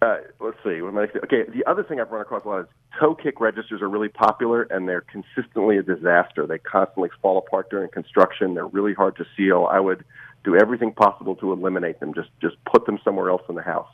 uh, 0.00 0.18
let's 0.40 0.56
see. 0.64 0.80
What 0.80 0.90
am 0.90 0.98
I 0.98 1.02
okay, 1.24 1.42
the 1.52 1.64
other 1.66 1.82
thing 1.82 2.00
I've 2.00 2.10
run 2.10 2.22
across 2.22 2.44
a 2.44 2.48
lot 2.48 2.60
is 2.60 2.66
toe 3.00 3.14
kick 3.14 3.40
registers 3.40 3.82
are 3.82 3.88
really 3.88 4.08
popular 4.08 4.62
and 4.62 4.88
they're 4.88 5.02
consistently 5.02 5.76
a 5.76 5.82
disaster. 5.82 6.46
They 6.46 6.58
constantly 6.58 7.10
fall 7.20 7.38
apart 7.38 7.68
during 7.68 7.90
construction. 7.90 8.54
They're 8.54 8.66
really 8.66 8.94
hard 8.94 9.16
to 9.16 9.26
seal. 9.36 9.68
I 9.70 9.80
would 9.80 10.04
do 10.44 10.56
everything 10.56 10.92
possible 10.92 11.34
to 11.36 11.52
eliminate 11.52 11.98
them. 11.98 12.14
Just 12.14 12.30
just 12.40 12.56
put 12.64 12.86
them 12.86 12.98
somewhere 13.04 13.28
else 13.28 13.42
in 13.48 13.56
the 13.56 13.62
house. 13.62 13.88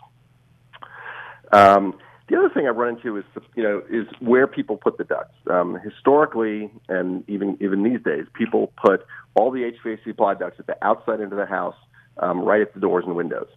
Um, 1.52 1.99
the 2.28 2.37
other 2.37 2.49
thing 2.49 2.66
I've 2.66 2.76
run 2.76 2.97
into 2.97 3.16
is 3.16 3.25
you 3.54 3.62
know 3.62 3.83
is 3.90 4.07
where 4.21 4.47
people 4.47 4.76
put 4.76 4.99
the 4.99 5.04
ducts. 5.04 5.35
Um, 5.50 5.78
historically, 5.83 6.71
and 6.88 7.28
even 7.28 7.59
even 7.61 7.83
these 7.83 8.02
days, 8.02 8.25
people 8.35 8.73
put 8.83 9.04
all 9.35 9.50
the 9.50 9.71
HVAC 9.85 10.04
supply 10.04 10.35
ducts 10.35 10.59
at 10.59 10.66
the 10.66 10.76
outside 10.83 11.21
end 11.21 11.33
of 11.33 11.38
the 11.38 11.47
house, 11.47 11.76
um, 12.19 12.40
right 12.40 12.62
at 12.62 12.73
the 12.75 12.81
doors 12.81 13.04
and 13.07 13.14
windows. 13.14 13.49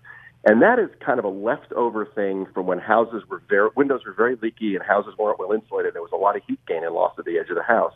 And 0.45 0.61
that 0.61 0.79
is 0.79 0.89
kind 1.05 1.19
of 1.19 1.25
a 1.25 1.29
leftover 1.29 2.05
thing 2.05 2.45
from 2.53 2.67
when 2.67 2.79
houses 2.79 3.23
were 3.29 3.41
very, 3.49 3.69
windows 3.75 4.01
were 4.05 4.13
very 4.13 4.37
leaky 4.41 4.75
and 4.75 4.83
houses 4.83 5.13
weren't 5.17 5.39
well 5.39 5.51
insulated. 5.51 5.93
There 5.93 6.01
was 6.01 6.11
a 6.13 6.17
lot 6.17 6.35
of 6.35 6.41
heat 6.47 6.59
gain 6.67 6.83
and 6.83 6.93
loss 6.93 7.13
at 7.17 7.25
the 7.25 7.37
edge 7.37 7.49
of 7.49 7.55
the 7.55 7.63
house. 7.63 7.93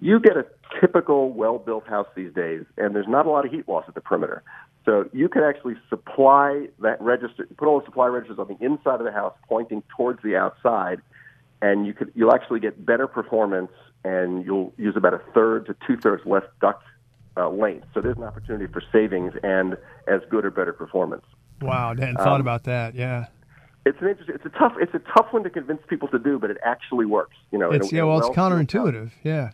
You 0.00 0.18
get 0.20 0.36
a 0.36 0.46
typical 0.80 1.30
well 1.30 1.58
built 1.58 1.86
house 1.86 2.06
these 2.14 2.32
days, 2.32 2.64
and 2.76 2.94
there's 2.94 3.08
not 3.08 3.26
a 3.26 3.30
lot 3.30 3.44
of 3.44 3.52
heat 3.52 3.68
loss 3.68 3.84
at 3.88 3.94
the 3.94 4.00
perimeter. 4.00 4.42
So 4.84 5.08
you 5.12 5.28
can 5.28 5.42
actually 5.42 5.74
supply 5.90 6.68
that 6.80 7.00
register, 7.00 7.46
put 7.56 7.68
all 7.68 7.80
the 7.80 7.84
supply 7.84 8.06
registers 8.06 8.38
on 8.38 8.48
the 8.48 8.64
inside 8.64 9.00
of 9.00 9.04
the 9.04 9.12
house 9.12 9.34
pointing 9.48 9.82
towards 9.94 10.22
the 10.22 10.36
outside, 10.36 11.00
and 11.60 11.86
you 11.86 11.92
could, 11.92 12.10
you'll 12.14 12.32
actually 12.32 12.60
get 12.60 12.86
better 12.86 13.06
performance 13.06 13.72
and 14.04 14.44
you'll 14.44 14.72
use 14.78 14.96
about 14.96 15.12
a 15.12 15.20
third 15.34 15.66
to 15.66 15.76
two 15.86 15.96
thirds 15.96 16.24
less 16.24 16.44
duct 16.60 16.82
uh, 17.36 17.48
length. 17.50 17.86
So 17.92 18.00
there's 18.00 18.16
an 18.16 18.22
opportunity 18.22 18.72
for 18.72 18.82
savings 18.92 19.34
and 19.42 19.76
as 20.06 20.20
good 20.30 20.44
or 20.44 20.50
better 20.50 20.72
performance. 20.72 21.24
Wow, 21.60 21.94
I 21.96 22.00
hadn't 22.00 22.16
thought 22.16 22.36
um, 22.36 22.40
about 22.40 22.64
that. 22.64 22.94
Yeah. 22.94 23.26
It's 23.84 24.00
an 24.00 24.08
interesting. 24.08 24.34
It's 24.34 24.44
a 24.46 24.58
tough. 24.58 24.74
It's 24.80 24.94
a 24.94 24.98
tough 24.98 25.32
one 25.32 25.42
to 25.44 25.50
convince 25.50 25.80
people 25.88 26.08
to 26.08 26.18
do, 26.18 26.38
but 26.38 26.50
it 26.50 26.58
actually 26.64 27.06
works. 27.06 27.36
You 27.50 27.58
know. 27.58 27.70
It's 27.70 27.90
a, 27.90 27.96
yeah. 27.96 28.02
Well, 28.02 28.18
it's 28.18 28.28
counterintuitive. 28.36 29.10
Yeah. 29.22 29.52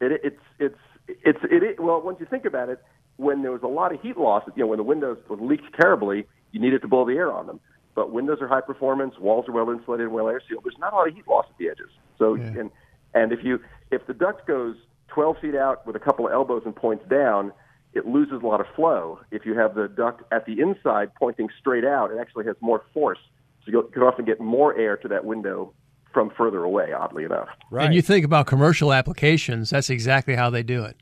It, 0.00 0.20
it's 0.24 0.42
it's 0.58 0.78
it's 1.06 1.38
it, 1.44 1.62
it. 1.62 1.80
Well, 1.80 2.00
once 2.00 2.18
you 2.18 2.26
think 2.26 2.44
about 2.44 2.68
it, 2.68 2.82
when 3.20 3.42
there 3.42 3.52
was 3.52 3.62
a 3.62 3.68
lot 3.68 3.94
of 3.94 4.00
heat 4.00 4.16
loss, 4.16 4.42
you 4.56 4.62
know, 4.62 4.66
when 4.66 4.78
the 4.78 4.82
windows 4.82 5.18
leaked 5.28 5.74
terribly, 5.78 6.26
you 6.52 6.60
needed 6.60 6.80
to 6.82 6.88
blow 6.88 7.04
the 7.04 7.12
air 7.12 7.30
on 7.30 7.46
them. 7.46 7.60
But 7.94 8.12
windows 8.12 8.38
are 8.40 8.48
high 8.48 8.62
performance, 8.62 9.14
walls 9.18 9.46
are 9.48 9.52
well 9.52 9.68
insulated 9.70 10.06
and 10.06 10.14
well 10.14 10.28
air 10.28 10.40
sealed. 10.48 10.64
There's 10.64 10.78
not 10.78 10.92
a 10.92 10.96
lot 10.96 11.08
of 11.08 11.14
heat 11.14 11.28
loss 11.28 11.44
at 11.48 11.58
the 11.58 11.68
edges. 11.68 11.90
So 12.18 12.34
yeah. 12.34 12.46
and 12.46 12.70
and 13.14 13.32
if 13.32 13.44
you 13.44 13.60
if 13.90 14.06
the 14.06 14.14
duct 14.14 14.46
goes 14.46 14.76
12 15.08 15.36
feet 15.42 15.54
out 15.54 15.86
with 15.86 15.96
a 15.96 15.98
couple 15.98 16.26
of 16.26 16.32
elbows 16.32 16.62
and 16.64 16.74
points 16.74 17.04
down, 17.10 17.52
it 17.92 18.06
loses 18.06 18.40
a 18.42 18.46
lot 18.46 18.60
of 18.60 18.66
flow. 18.74 19.20
If 19.30 19.44
you 19.44 19.58
have 19.58 19.74
the 19.74 19.88
duct 19.88 20.22
at 20.32 20.46
the 20.46 20.60
inside 20.60 21.12
pointing 21.16 21.48
straight 21.58 21.84
out, 21.84 22.10
it 22.10 22.18
actually 22.18 22.46
has 22.46 22.56
more 22.60 22.82
force. 22.94 23.18
So 23.64 23.72
you 23.72 23.90
can 23.92 24.02
often 24.02 24.24
get 24.24 24.40
more 24.40 24.74
air 24.78 24.96
to 24.96 25.08
that 25.08 25.24
window 25.24 25.74
from 26.14 26.30
further 26.30 26.64
away, 26.64 26.92
oddly 26.92 27.24
enough. 27.24 27.48
Right. 27.70 27.84
And 27.84 27.94
you 27.94 28.02
think 28.02 28.24
about 28.24 28.46
commercial 28.46 28.92
applications, 28.92 29.70
that's 29.70 29.90
exactly 29.90 30.36
how 30.36 30.48
they 30.48 30.62
do 30.62 30.84
it. 30.84 30.96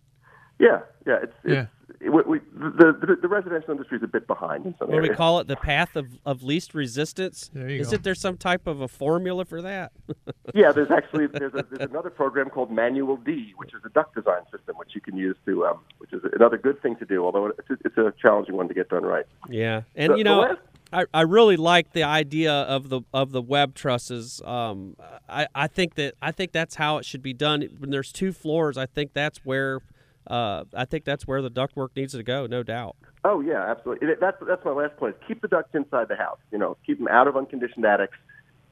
Yeah, 0.59 0.81
yeah. 1.07 1.19
It's, 1.23 1.35
it's 1.45 1.55
yeah 1.55 1.67
we, 2.01 2.09
we, 2.09 2.39
the, 2.55 2.97
the, 3.01 3.17
the 3.23 3.29
residential 3.29 3.73
industry 3.73 3.97
is 3.97 4.03
a 4.03 4.09
bit 4.09 4.27
behind 4.27 4.67
in 4.67 4.75
some 4.79 4.91
What 4.91 5.03
we 5.03 5.09
call 5.09 5.41
it 5.41 5.49
the 5.49 5.57
path 5.57 5.97
of, 5.97 6.07
of 6.25 6.43
least 6.43 6.75
resistance. 6.75 7.51
There 7.53 7.69
you 7.69 7.81
is 7.81 7.89
go. 7.89 7.95
it 7.97 8.03
there 8.05 8.15
some 8.15 8.37
type 8.37 8.67
of 8.67 8.81
a 8.81 8.89
formula 8.89 9.45
for 9.45 9.61
that? 9.63 9.93
yeah, 10.55 10.71
there's 10.73 10.91
actually 10.97 11.27
there's, 11.27 11.55
a, 11.55 11.65
there's 11.71 11.91
another 11.91 12.11
program 12.11 12.51
called 12.51 12.71
Manual 12.71 13.17
D, 13.17 13.53
which 13.57 13.75
is 13.75 13.81
a 13.85 13.89
duct 13.89 14.15
design 14.15 14.43
system, 14.53 14.77
which 14.77 14.91
you 14.95 15.01
can 15.01 15.17
use 15.17 15.37
to, 15.47 15.67
um, 15.67 15.81
which 15.99 16.13
is 16.13 16.23
another 16.35 16.57
good 16.57 16.81
thing 16.83 16.97
to 16.97 17.05
do. 17.05 17.25
Although 17.25 17.47
it's 17.47 17.71
a, 17.71 17.77
it's 17.85 17.99
a 17.99 18.13
challenging 18.21 18.57
one 18.57 18.69
to 18.69 18.75
get 18.75 18.89
done 18.89 19.03
right. 19.03 19.27
Yeah, 19.49 19.83
and 19.95 20.17
you 20.19 20.25
know. 20.25 20.57
I, 20.91 21.05
I 21.13 21.21
really 21.21 21.59
like 21.59 21.93
the 21.93 22.05
idea 22.05 22.51
of 22.51 22.89
the 22.89 23.03
of 23.13 23.33
the 23.33 23.43
web 23.43 23.75
trusses. 23.75 24.41
Um, 24.43 24.97
I, 25.29 25.47
I 25.55 25.67
think 25.67 25.97
that 25.97 26.15
I 26.23 26.33
think 26.33 26.53
that's 26.53 26.77
how 26.77 26.97
it 26.97 27.05
should 27.05 27.21
be 27.21 27.35
done. 27.35 27.61
When 27.79 27.91
there's 27.91 28.11
two 28.11 28.33
floors, 28.33 28.79
I 28.79 28.87
think 28.87 29.13
that's 29.13 29.45
where 29.45 29.81
uh, 30.29 30.65
I 30.75 30.85
think 30.85 31.05
that's 31.05 31.27
where 31.27 31.41
the 31.41 31.51
ductwork 31.51 31.89
needs 31.97 32.13
to 32.13 32.23
go, 32.23 32.47
no 32.47 32.63
doubt. 32.63 32.97
Oh 33.25 33.41
yeah, 33.41 33.65
absolutely. 33.71 34.09
That's 34.21 34.37
that's 34.47 34.65
my 34.65 34.73
last 34.73 34.97
point. 34.97 35.17
Keep 35.27 35.43
the 35.43 35.49
ducts 35.49 35.75
inside 35.75 36.09
the 36.09 36.17
house. 36.17 36.39
You 36.53 36.59
know, 36.59 36.77
keep 36.87 36.99
them 36.99 37.09
out 37.09 37.27
of 37.27 37.37
unconditioned 37.37 37.85
attics. 37.85 38.17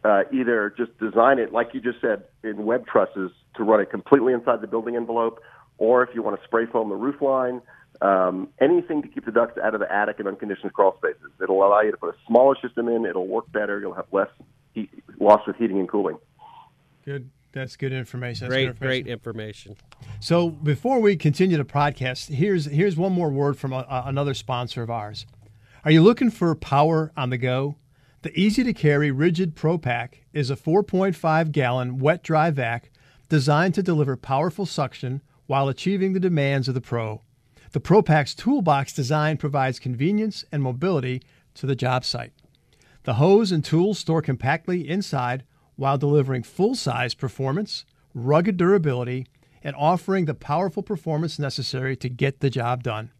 Uh, 0.04 0.22
either 0.32 0.72
just 0.76 0.96
design 0.98 1.38
it 1.38 1.52
like 1.52 1.70
you 1.72 1.80
just 1.80 2.00
said 2.00 2.24
in 2.44 2.64
web 2.64 2.86
trusses 2.86 3.32
to 3.56 3.64
run 3.64 3.80
it 3.80 3.90
completely 3.90 4.32
inside 4.32 4.60
the 4.60 4.66
building 4.66 4.94
envelope, 4.94 5.40
or 5.78 6.02
if 6.02 6.10
you 6.14 6.22
want 6.22 6.38
to 6.38 6.46
spray 6.46 6.64
foam 6.66 6.90
the 6.90 6.94
roof 6.94 7.20
line, 7.20 7.60
um, 8.02 8.48
anything 8.60 9.02
to 9.02 9.08
keep 9.08 9.24
the 9.24 9.32
ducts 9.32 9.58
out 9.58 9.74
of 9.74 9.80
the 9.80 9.92
attic 9.92 10.18
and 10.18 10.28
unconditioned 10.28 10.72
crawl 10.74 10.96
spaces. 10.98 11.30
It'll 11.42 11.66
allow 11.66 11.80
you 11.80 11.90
to 11.90 11.96
put 11.96 12.14
a 12.14 12.18
smaller 12.26 12.54
system 12.62 12.88
in. 12.88 13.04
It'll 13.04 13.26
work 13.26 13.50
better. 13.50 13.80
You'll 13.80 13.94
have 13.94 14.06
less 14.12 14.28
heat 14.74 14.90
loss 15.18 15.40
with 15.46 15.56
heating 15.56 15.80
and 15.80 15.88
cooling. 15.88 16.18
Good. 17.04 17.30
That's 17.56 17.74
good 17.74 17.94
information. 17.94 18.44
That's 18.44 18.54
great, 18.54 18.64
good 18.64 18.70
information. 18.70 19.04
great 19.04 19.12
information. 19.12 19.76
So 20.20 20.50
before 20.50 21.00
we 21.00 21.16
continue 21.16 21.56
the 21.56 21.64
podcast, 21.64 22.28
here's 22.28 22.66
here's 22.66 22.98
one 22.98 23.12
more 23.12 23.30
word 23.30 23.58
from 23.58 23.72
a, 23.72 23.86
another 23.88 24.34
sponsor 24.34 24.82
of 24.82 24.90
ours. 24.90 25.24
Are 25.82 25.90
you 25.90 26.02
looking 26.02 26.30
for 26.30 26.54
power 26.54 27.12
on 27.16 27.30
the 27.30 27.38
go? 27.38 27.76
The 28.20 28.38
easy 28.38 28.62
to 28.62 28.74
carry 28.74 29.10
RIDGID 29.10 29.54
Pro 29.54 29.78
Pack 29.78 30.26
is 30.34 30.50
a 30.50 30.56
4.5 30.56 31.50
gallon 31.50 31.98
wet 31.98 32.22
dry 32.22 32.50
vac 32.50 32.90
designed 33.30 33.72
to 33.76 33.82
deliver 33.82 34.18
powerful 34.18 34.66
suction 34.66 35.22
while 35.46 35.68
achieving 35.68 36.12
the 36.12 36.20
demands 36.20 36.68
of 36.68 36.74
the 36.74 36.82
pro. 36.82 37.22
The 37.72 37.80
Pro 37.80 38.02
Pack's 38.02 38.34
toolbox 38.34 38.92
design 38.92 39.38
provides 39.38 39.78
convenience 39.78 40.44
and 40.52 40.62
mobility 40.62 41.22
to 41.54 41.64
the 41.64 41.74
job 41.74 42.04
site. 42.04 42.34
The 43.04 43.14
hose 43.14 43.50
and 43.50 43.64
tools 43.64 43.98
store 43.98 44.20
compactly 44.20 44.86
inside 44.86 45.44
while 45.76 45.98
delivering 45.98 46.42
full 46.42 46.74
size 46.74 47.14
performance, 47.14 47.84
rugged 48.14 48.56
durability, 48.56 49.26
and 49.62 49.76
offering 49.76 50.24
the 50.24 50.34
powerful 50.34 50.82
performance 50.82 51.38
necessary 51.38 51.96
to 51.96 52.08
get 52.08 52.40
the 52.40 52.50
job 52.50 52.82
done. 52.82 53.10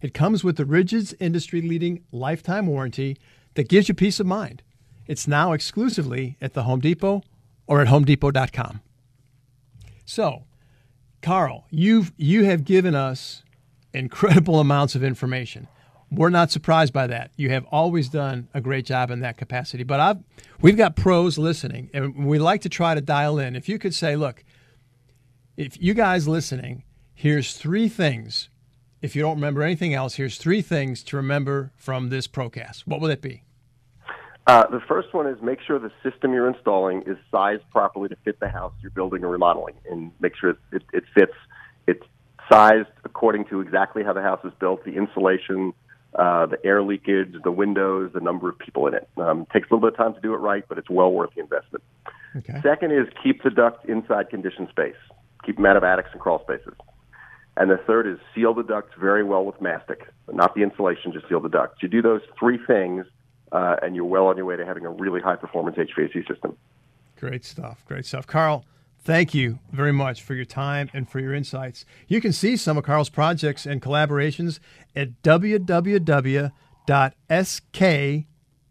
It 0.00 0.14
comes 0.14 0.44
with 0.44 0.56
the 0.56 0.64
RIDGID's 0.64 1.14
industry 1.18 1.60
leading 1.60 2.04
lifetime 2.12 2.66
warranty 2.66 3.16
that 3.54 3.68
gives 3.68 3.88
you 3.88 3.94
peace 3.94 4.20
of 4.20 4.26
mind. 4.26 4.62
It's 5.06 5.26
now 5.26 5.52
exclusively 5.52 6.36
at 6.40 6.54
the 6.54 6.62
Home 6.62 6.80
Depot 6.80 7.22
or 7.66 7.80
at 7.80 7.88
homedepot.com. 7.88 8.80
So, 10.04 10.44
Carl, 11.20 11.66
you've 11.70 12.12
you 12.16 12.44
have 12.44 12.64
given 12.64 12.94
us 12.94 13.42
incredible 13.92 14.60
amounts 14.60 14.94
of 14.94 15.02
information 15.02 15.66
we're 16.10 16.30
not 16.30 16.50
surprised 16.50 16.92
by 16.92 17.06
that. 17.06 17.30
You 17.36 17.50
have 17.50 17.66
always 17.70 18.08
done 18.08 18.48
a 18.54 18.60
great 18.60 18.86
job 18.86 19.10
in 19.10 19.20
that 19.20 19.36
capacity. 19.36 19.82
But 19.82 20.00
I've, 20.00 20.18
we've 20.60 20.76
got 20.76 20.96
pros 20.96 21.38
listening, 21.38 21.90
and 21.92 22.26
we 22.26 22.38
like 22.38 22.62
to 22.62 22.68
try 22.68 22.94
to 22.94 23.00
dial 23.00 23.38
in. 23.38 23.54
If 23.54 23.68
you 23.68 23.78
could 23.78 23.94
say, 23.94 24.16
look, 24.16 24.44
if 25.56 25.80
you 25.80 25.94
guys 25.94 26.26
listening, 26.26 26.84
here's 27.14 27.56
three 27.56 27.88
things. 27.88 28.48
If 29.02 29.14
you 29.14 29.22
don't 29.22 29.36
remember 29.36 29.62
anything 29.62 29.94
else, 29.94 30.14
here's 30.14 30.38
three 30.38 30.62
things 30.62 31.02
to 31.04 31.16
remember 31.16 31.72
from 31.76 32.08
this 32.08 32.26
Procast. 32.26 32.80
What 32.80 33.00
will 33.00 33.10
it 33.10 33.20
be? 33.20 33.44
Uh, 34.46 34.66
the 34.70 34.80
first 34.88 35.12
one 35.12 35.26
is 35.26 35.40
make 35.42 35.60
sure 35.60 35.78
the 35.78 35.92
system 36.02 36.32
you're 36.32 36.48
installing 36.48 37.02
is 37.02 37.18
sized 37.30 37.62
properly 37.70 38.08
to 38.08 38.16
fit 38.24 38.40
the 38.40 38.48
house 38.48 38.72
you're 38.80 38.90
building 38.90 39.22
or 39.22 39.28
remodeling, 39.28 39.74
and 39.90 40.10
make 40.20 40.34
sure 40.34 40.56
it, 40.72 40.82
it 40.92 41.04
fits. 41.14 41.34
It's 41.86 42.02
sized 42.50 42.88
according 43.04 43.44
to 43.46 43.60
exactly 43.60 44.02
how 44.02 44.14
the 44.14 44.22
house 44.22 44.40
is 44.44 44.52
built, 44.58 44.84
the 44.84 44.96
insulation, 44.96 45.74
uh, 46.18 46.46
the 46.46 46.58
air 46.64 46.82
leakage, 46.82 47.34
the 47.44 47.52
windows, 47.52 48.10
the 48.12 48.20
number 48.20 48.48
of 48.48 48.58
people 48.58 48.86
in 48.88 48.94
it. 48.94 49.08
Um, 49.16 49.46
takes 49.52 49.70
a 49.70 49.74
little 49.74 49.88
bit 49.88 49.98
of 49.98 50.04
time 50.04 50.14
to 50.14 50.20
do 50.20 50.34
it 50.34 50.38
right, 50.38 50.64
but 50.68 50.76
it's 50.76 50.90
well 50.90 51.12
worth 51.12 51.30
the 51.34 51.40
investment. 51.40 51.84
Okay. 52.36 52.60
Second 52.62 52.92
is 52.92 53.06
keep 53.22 53.42
the 53.42 53.50
duct 53.50 53.88
inside 53.88 54.28
conditioned 54.28 54.68
space. 54.68 54.96
Keep 55.46 55.56
them 55.56 55.66
out 55.66 55.76
of 55.76 55.84
attics 55.84 56.10
and 56.12 56.20
crawl 56.20 56.40
spaces. 56.42 56.74
And 57.56 57.70
the 57.70 57.76
third 57.76 58.06
is 58.06 58.18
seal 58.34 58.52
the 58.52 58.62
ducts 58.62 58.92
very 58.98 59.24
well 59.24 59.44
with 59.44 59.60
mastic, 59.60 60.08
not 60.32 60.54
the 60.54 60.62
insulation, 60.62 61.12
just 61.12 61.28
seal 61.28 61.40
the 61.40 61.48
ducts. 61.48 61.82
You 61.82 61.88
do 61.88 62.02
those 62.02 62.20
three 62.38 62.58
things, 62.66 63.06
uh, 63.50 63.76
and 63.82 63.96
you're 63.96 64.04
well 64.04 64.26
on 64.26 64.36
your 64.36 64.46
way 64.46 64.56
to 64.56 64.66
having 64.66 64.84
a 64.84 64.90
really 64.90 65.20
high 65.20 65.36
performance 65.36 65.76
HVAC 65.76 66.26
system. 66.28 66.56
Great 67.16 67.44
stuff. 67.44 67.84
Great 67.86 68.06
stuff. 68.06 68.26
Carl, 68.26 68.64
thank 69.02 69.34
you 69.34 69.58
very 69.72 69.92
much 69.92 70.22
for 70.22 70.34
your 70.34 70.44
time 70.44 70.90
and 70.92 71.08
for 71.08 71.20
your 71.20 71.34
insights. 71.34 71.84
You 72.06 72.20
can 72.20 72.32
see 72.32 72.56
some 72.56 72.76
of 72.76 72.84
Carl's 72.84 73.08
projects 73.08 73.66
and 73.66 73.82
collaborations 73.82 74.60
at 74.94 75.20
www.sk, 75.22 76.52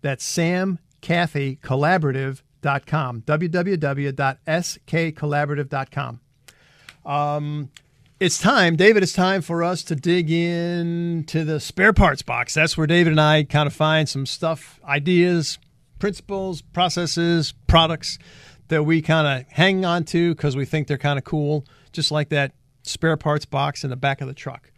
that's 0.01 0.23
Sam 0.23 0.79
Kathy 1.01 1.57
Collaborative.com, 1.57 3.21
www.skcollaborative.com. 3.21 6.19
Um, 7.05 7.69
it's 8.19 8.39
time, 8.39 8.75
David, 8.75 9.03
it's 9.03 9.13
time 9.13 9.41
for 9.41 9.63
us 9.63 9.83
to 9.83 9.95
dig 9.95 10.31
into 10.31 11.43
the 11.43 11.59
spare 11.59 11.93
parts 11.93 12.23
box. 12.23 12.55
That's 12.55 12.77
where 12.77 12.87
David 12.87 13.11
and 13.11 13.21
I 13.21 13.43
kind 13.43 13.67
of 13.67 13.73
find 13.73 14.09
some 14.09 14.25
stuff, 14.25 14.79
ideas, 14.83 15.59
principles, 15.99 16.61
processes, 16.61 17.53
products 17.67 18.17
that 18.69 18.83
we 18.83 19.01
kind 19.01 19.27
of 19.27 19.51
hang 19.51 19.85
on 19.85 20.03
to 20.05 20.33
because 20.35 20.55
we 20.55 20.65
think 20.65 20.87
they're 20.87 20.97
kind 20.97 21.17
of 21.17 21.25
cool, 21.25 21.65
just 21.91 22.11
like 22.11 22.29
that 22.29 22.53
spare 22.83 23.17
parts 23.17 23.45
box 23.45 23.83
in 23.83 23.89
the 23.89 23.95
back 23.95 24.21
of 24.21 24.27
the 24.27 24.33
truck. 24.33 24.71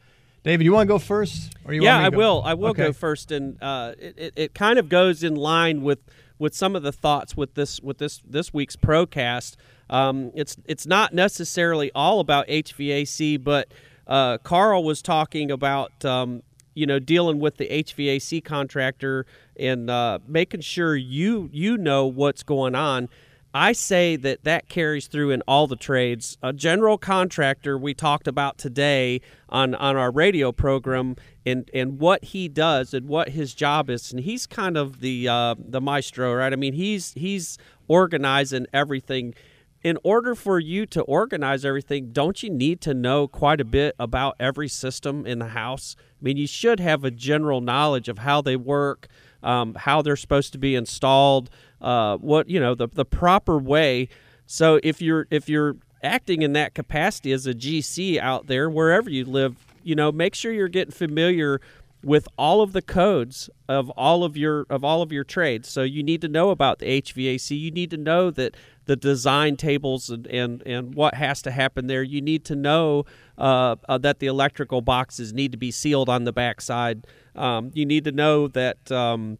David, 0.43 0.63
you 0.63 0.73
want 0.73 0.88
to 0.88 0.93
go 0.93 0.99
first? 0.99 1.54
Or 1.65 1.73
you 1.73 1.84
yeah, 1.84 1.99
I 1.99 2.10
will. 2.10 2.41
I 2.45 2.54
will 2.54 2.69
okay. 2.69 2.86
go 2.86 2.93
first, 2.93 3.32
and 3.32 3.62
uh, 3.62 3.93
it, 3.99 4.17
it, 4.17 4.34
it 4.36 4.54
kind 4.54 4.80
of 4.80 4.89
goes 4.89 5.23
in 5.23 5.36
line 5.36 5.82
with 5.82 5.99
with 6.38 6.56
some 6.56 6.75
of 6.75 6.84
the 6.84 6.93
thoughts 6.93 7.36
with 7.36 7.56
this 7.56 7.82
with 7.82 7.97
this 7.97 8.21
this 8.25 8.54
week's 8.54 8.75
procast. 8.75 9.56
Um, 9.89 10.32
it's 10.34 10.56
it's 10.65 10.86
not 10.86 11.13
necessarily 11.13 11.91
all 11.93 12.19
about 12.19 12.47
HVAC, 12.47 13.43
but 13.43 13.73
uh, 14.08 14.38
Carl 14.39 14.84
was 14.84 15.02
talking 15.02 15.52
about 15.52 16.06
um, 16.06 16.41
you 16.73 16.86
know 16.86 16.99
dealing 16.99 17.39
with 17.39 17.58
the 17.58 17.67
HVAC 17.67 18.43
contractor 18.43 19.25
and 19.58 19.89
uh, 19.89 20.19
making 20.25 20.62
sure 20.62 20.95
you 20.95 21.49
you 21.52 21.78
know 21.78 22.06
what's 22.06 22.43
going 22.43 22.75
on. 22.75 23.10
I 23.53 23.71
say 23.71 24.15
that 24.17 24.43
that 24.43 24.69
carries 24.69 25.07
through 25.07 25.31
in 25.31 25.41
all 25.47 25.65
the 25.65 25.75
trades. 25.75 26.38
A 26.43 26.53
general 26.53 26.99
contractor 26.99 27.77
we 27.77 27.95
talked 27.95 28.27
about 28.27 28.59
today 28.59 29.21
on, 29.49 29.73
on 29.75 29.95
our 29.95 30.12
radio 30.12 30.51
program 30.51 31.15
and, 31.45 31.69
and 31.73 31.99
what 31.99 32.25
he 32.25 32.47
does 32.47 32.93
and 32.93 33.07
what 33.07 33.29
his 33.29 33.55
job 33.55 33.89
is, 33.89 34.12
and 34.12 34.21
he's 34.21 34.45
kind 34.45 34.77
of 34.77 34.99
the 34.99 35.27
uh, 35.27 35.55
the 35.57 35.81
maestro, 35.81 36.33
right? 36.35 36.53
I 36.53 36.55
mean, 36.55 36.73
he's 36.73 37.13
he's 37.13 37.57
organizing 37.88 38.67
everything. 38.71 39.33
In 39.81 39.97
order 40.03 40.35
for 40.35 40.59
you 40.59 40.85
to 40.88 41.01
organize 41.03 41.63
everything, 41.63 42.12
don't 42.12 42.43
you 42.43 42.49
need 42.49 42.81
to 42.81 42.93
know 42.93 43.29
quite 43.29 43.62
a 43.62 43.65
bit 43.65 43.95
about 43.97 44.35
every 44.38 44.67
system 44.67 45.25
in 45.25 45.39
the 45.39 45.47
house? 45.47 45.95
I 45.97 46.21
mean, 46.21 46.35
you 46.35 46.47
should 46.47 46.81
have 46.81 47.05
a 47.05 47.12
general 47.12 47.62
knowledge 47.62 48.09
of 48.09 48.17
how 48.17 48.41
they 48.41 48.57
work, 48.57 49.07
um, 49.41 49.75
how 49.75 50.01
they're 50.01 50.17
supposed 50.17 50.51
to 50.51 50.59
be 50.59 50.75
installed 50.75 51.49
uh, 51.82 52.18
what 52.18 52.50
you 52.50 52.60
know 52.60 52.76
the 52.76 52.88
the 52.88 53.06
proper 53.06 53.58
way. 53.58 54.10
So 54.46 54.80
if 54.84 55.02
you're 55.02 55.28
if 55.30 55.48
you're 55.48 55.78
acting 56.04 56.42
in 56.42 56.54
that 56.54 56.74
capacity 56.74 57.32
as 57.32 57.46
a 57.46 57.54
GC 57.54 58.18
out 58.18 58.48
there 58.48 58.70
wherever 58.70 59.10
you 59.10 59.26
live, 59.26 59.65
you 59.84 59.96
know, 59.96 60.12
make 60.12 60.34
sure 60.36 60.52
you're 60.52 60.68
getting 60.68 60.94
familiar 60.94 61.60
with 62.04 62.28
all 62.38 62.62
of 62.62 62.72
the 62.72 62.82
codes 62.82 63.50
of 63.68 63.89
all 63.92 64.24
of 64.24 64.38
your 64.38 64.65
of 64.70 64.84
all 64.84 65.02
of 65.02 65.12
your 65.12 65.24
trades. 65.24 65.70
So 65.70 65.84
you 65.84 66.02
need 66.02 66.22
to 66.22 66.28
know 66.28 66.50
about 66.50 66.80
the 66.80 67.02
HVAC. 67.02 67.60
You 67.60 67.72
need 67.72 67.92
to 67.92 67.98
know 67.98 68.32
that 68.32 68.56
the 68.86 68.96
design 68.96 69.58
tables 69.58 70.10
and 70.10 70.26
and, 70.28 70.62
and 70.65 70.96
what 70.96 71.15
has 71.15 71.42
to 71.44 71.52
happen 71.52 71.88
there. 71.88 72.04
You 72.04 72.22
need 72.22 72.46
to 72.46 72.56
know 72.56 73.06
uh, 73.38 73.76
uh, 73.88 73.98
that 74.00 74.20
the 74.20 74.28
electrical 74.28 74.82
boxes 74.82 75.34
need 75.34 75.52
to 75.52 75.58
be 75.58 75.72
sealed 75.72 76.10
on 76.10 76.24
the 76.24 76.34
backside. 76.34 77.06
Um, 77.36 77.72
you 77.74 77.86
need 77.86 78.06
to 78.06 78.12
know 78.12 78.48
that. 78.48 78.92
Um, 78.92 79.38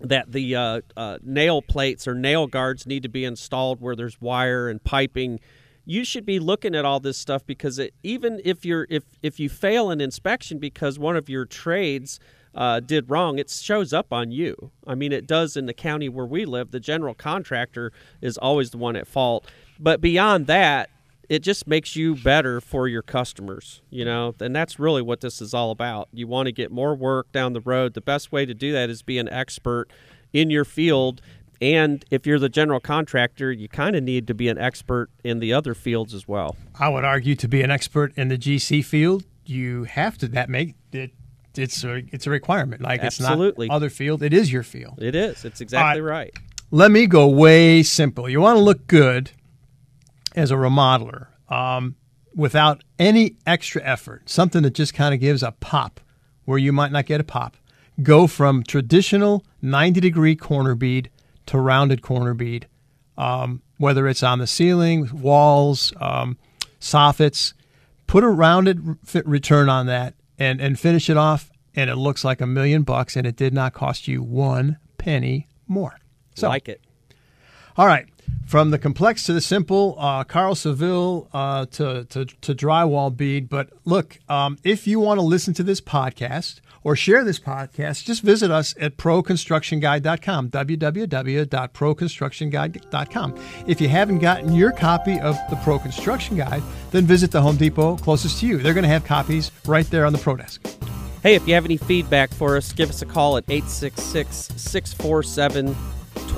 that 0.00 0.32
the 0.32 0.54
uh, 0.54 0.80
uh, 0.96 1.18
nail 1.22 1.62
plates 1.62 2.06
or 2.06 2.14
nail 2.14 2.46
guards 2.46 2.86
need 2.86 3.02
to 3.02 3.08
be 3.08 3.24
installed 3.24 3.80
where 3.80 3.96
there's 3.96 4.20
wire 4.20 4.68
and 4.68 4.82
piping. 4.82 5.40
You 5.84 6.04
should 6.04 6.26
be 6.26 6.38
looking 6.38 6.74
at 6.74 6.84
all 6.84 7.00
this 7.00 7.18
stuff 7.18 7.44
because 7.46 7.78
it, 7.78 7.94
even 8.02 8.40
if 8.44 8.64
you're 8.64 8.86
if 8.90 9.04
if 9.22 9.40
you 9.40 9.48
fail 9.48 9.90
an 9.90 10.00
inspection 10.00 10.58
because 10.58 10.98
one 10.98 11.16
of 11.16 11.28
your 11.28 11.44
trades 11.44 12.20
uh, 12.54 12.80
did 12.80 13.08
wrong, 13.10 13.38
it 13.38 13.50
shows 13.50 13.92
up 13.92 14.12
on 14.12 14.30
you. 14.30 14.70
I 14.86 14.94
mean, 14.94 15.12
it 15.12 15.26
does 15.26 15.56
in 15.56 15.66
the 15.66 15.74
county 15.74 16.08
where 16.08 16.26
we 16.26 16.44
live. 16.44 16.70
The 16.70 16.80
general 16.80 17.14
contractor 17.14 17.92
is 18.20 18.36
always 18.38 18.70
the 18.70 18.78
one 18.78 18.96
at 18.96 19.06
fault. 19.06 19.46
But 19.78 20.00
beyond 20.00 20.46
that, 20.48 20.90
it 21.28 21.40
just 21.40 21.66
makes 21.66 21.94
you 21.94 22.14
better 22.14 22.60
for 22.60 22.88
your 22.88 23.02
customers, 23.02 23.82
you 23.90 24.04
know, 24.04 24.34
and 24.40 24.56
that's 24.56 24.78
really 24.78 25.02
what 25.02 25.20
this 25.20 25.40
is 25.40 25.52
all 25.52 25.70
about. 25.70 26.08
You 26.12 26.26
want 26.26 26.46
to 26.46 26.52
get 26.52 26.70
more 26.70 26.94
work 26.94 27.30
down 27.32 27.52
the 27.52 27.60
road. 27.60 27.94
The 27.94 28.00
best 28.00 28.32
way 28.32 28.46
to 28.46 28.54
do 28.54 28.72
that 28.72 28.88
is 28.88 29.02
be 29.02 29.18
an 29.18 29.28
expert 29.28 29.88
in 30.32 30.50
your 30.50 30.64
field. 30.64 31.20
And 31.60 32.04
if 32.10 32.26
you're 32.26 32.38
the 32.38 32.48
general 32.48 32.80
contractor, 32.80 33.52
you 33.52 33.68
kind 33.68 33.96
of 33.96 34.02
need 34.02 34.26
to 34.28 34.34
be 34.34 34.48
an 34.48 34.58
expert 34.58 35.10
in 35.24 35.40
the 35.40 35.52
other 35.52 35.74
fields 35.74 36.14
as 36.14 36.26
well. 36.26 36.56
I 36.78 36.88
would 36.88 37.04
argue 37.04 37.34
to 37.36 37.48
be 37.48 37.62
an 37.62 37.70
expert 37.70 38.12
in 38.16 38.28
the 38.28 38.38
GC 38.38 38.84
field, 38.84 39.24
you 39.44 39.84
have 39.84 40.18
to 40.18 40.28
that 40.28 40.48
make 40.48 40.76
it 40.92 41.12
it's 41.56 41.82
a 41.82 42.02
it's 42.12 42.26
a 42.26 42.30
requirement. 42.30 42.82
Like 42.82 43.00
Absolutely. 43.00 43.66
it's 43.66 43.70
not 43.70 43.76
other 43.76 43.90
field, 43.90 44.22
it 44.22 44.32
is 44.32 44.52
your 44.52 44.62
field. 44.62 45.02
It 45.02 45.14
is. 45.14 45.44
It's 45.44 45.60
exactly 45.60 46.00
uh, 46.00 46.04
right. 46.04 46.32
Let 46.70 46.90
me 46.90 47.06
go 47.06 47.26
way 47.26 47.82
simple. 47.82 48.28
You 48.28 48.40
want 48.40 48.58
to 48.58 48.62
look 48.62 48.86
good 48.86 49.30
as 50.34 50.50
a 50.50 50.54
remodeler 50.54 51.28
um, 51.48 51.96
without 52.34 52.82
any 52.98 53.36
extra 53.46 53.82
effort, 53.82 54.28
something 54.28 54.62
that 54.62 54.74
just 54.74 54.94
kind 54.94 55.14
of 55.14 55.20
gives 55.20 55.42
a 55.42 55.52
pop 55.52 56.00
where 56.44 56.58
you 56.58 56.72
might 56.72 56.92
not 56.92 57.06
get 57.06 57.20
a 57.20 57.24
pop. 57.24 57.56
Go 58.02 58.26
from 58.26 58.62
traditional 58.62 59.44
90 59.60 60.00
degree 60.00 60.36
corner 60.36 60.74
bead 60.74 61.10
to 61.46 61.58
rounded 61.58 62.02
corner 62.02 62.34
bead, 62.34 62.66
um, 63.16 63.62
whether 63.78 64.06
it's 64.06 64.22
on 64.22 64.38
the 64.38 64.46
ceiling, 64.46 65.08
walls, 65.20 65.92
um, 66.00 66.38
soffits. 66.80 67.54
Put 68.06 68.24
a 68.24 68.28
rounded 68.28 68.96
return 69.24 69.68
on 69.68 69.86
that 69.86 70.14
and, 70.38 70.60
and 70.60 70.78
finish 70.78 71.10
it 71.10 71.16
off, 71.16 71.50
and 71.74 71.90
it 71.90 71.96
looks 71.96 72.24
like 72.24 72.40
a 72.40 72.46
million 72.46 72.82
bucks, 72.82 73.16
and 73.16 73.26
it 73.26 73.36
did 73.36 73.52
not 73.52 73.72
cost 73.72 74.08
you 74.08 74.22
one 74.22 74.78
penny 74.96 75.48
more. 75.66 75.98
So, 76.34 76.48
like 76.48 76.68
it. 76.68 76.80
All 77.76 77.86
right. 77.86 78.06
From 78.48 78.70
the 78.70 78.78
complex 78.78 79.24
to 79.24 79.34
the 79.34 79.42
simple, 79.42 79.94
uh, 79.98 80.24
Carl 80.24 80.54
Seville 80.54 81.28
uh, 81.34 81.66
to, 81.66 82.04
to, 82.04 82.24
to, 82.24 82.54
drywall 82.54 83.14
bead. 83.14 83.50
But 83.50 83.68
look, 83.84 84.18
um, 84.26 84.56
if 84.64 84.86
you 84.86 85.00
want 85.00 85.18
to 85.18 85.22
listen 85.22 85.52
to 85.52 85.62
this 85.62 85.82
podcast 85.82 86.62
or 86.82 86.96
share 86.96 87.24
this 87.24 87.38
podcast, 87.38 88.04
just 88.04 88.22
visit 88.22 88.50
us 88.50 88.74
at 88.80 88.96
proconstructionguide.com, 88.96 90.48
www.proconstructionguide.com. 90.48 93.44
If 93.66 93.82
you 93.82 93.88
haven't 93.90 94.20
gotten 94.20 94.54
your 94.54 94.72
copy 94.72 95.20
of 95.20 95.36
the 95.50 95.56
Pro 95.56 95.78
Construction 95.78 96.38
Guide, 96.38 96.62
then 96.90 97.04
visit 97.04 97.30
the 97.30 97.42
Home 97.42 97.58
Depot 97.58 97.98
closest 97.98 98.40
to 98.40 98.46
you. 98.46 98.56
They're 98.56 98.72
going 98.72 98.84
to 98.84 98.88
have 98.88 99.04
copies 99.04 99.50
right 99.66 99.84
there 99.90 100.06
on 100.06 100.14
the 100.14 100.18
Pro 100.18 100.36
Desk. 100.36 100.66
Hey, 101.22 101.34
if 101.34 101.46
you 101.46 101.52
have 101.52 101.66
any 101.66 101.76
feedback 101.76 102.32
for 102.32 102.56
us, 102.56 102.72
give 102.72 102.88
us 102.88 103.02
a 103.02 103.06
call 103.06 103.36
at 103.36 103.44
866 103.46 104.54
647 104.56 105.76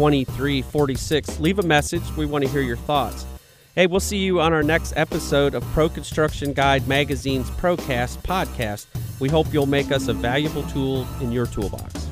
2346. 0.01 1.41
Leave 1.41 1.59
a 1.59 1.63
message. 1.63 2.03
We 2.17 2.25
want 2.25 2.43
to 2.43 2.51
hear 2.51 2.63
your 2.63 2.79
thoughts. 2.79 3.27
Hey, 3.75 3.87
we'll 3.87 4.01
see 4.01 4.17
you 4.17 4.41
on 4.41 4.55
our 4.55 4.63
next 4.63 4.95
episode 4.97 5.55
of 5.55 5.63
Pro 5.73 5.91
Construction 5.91 6.55
Guide 6.55 6.89
Magazine's 6.89 7.51
Procast 7.51 8.17
podcast. 8.23 8.87
We 9.21 9.29
hope 9.29 9.53
you'll 9.53 9.67
make 9.67 9.93
us 9.93 10.09
a 10.09 10.15
valuable 10.15 10.63
tool 10.69 11.07
in 11.21 11.33
your 11.33 11.45
toolbox. 11.47 12.10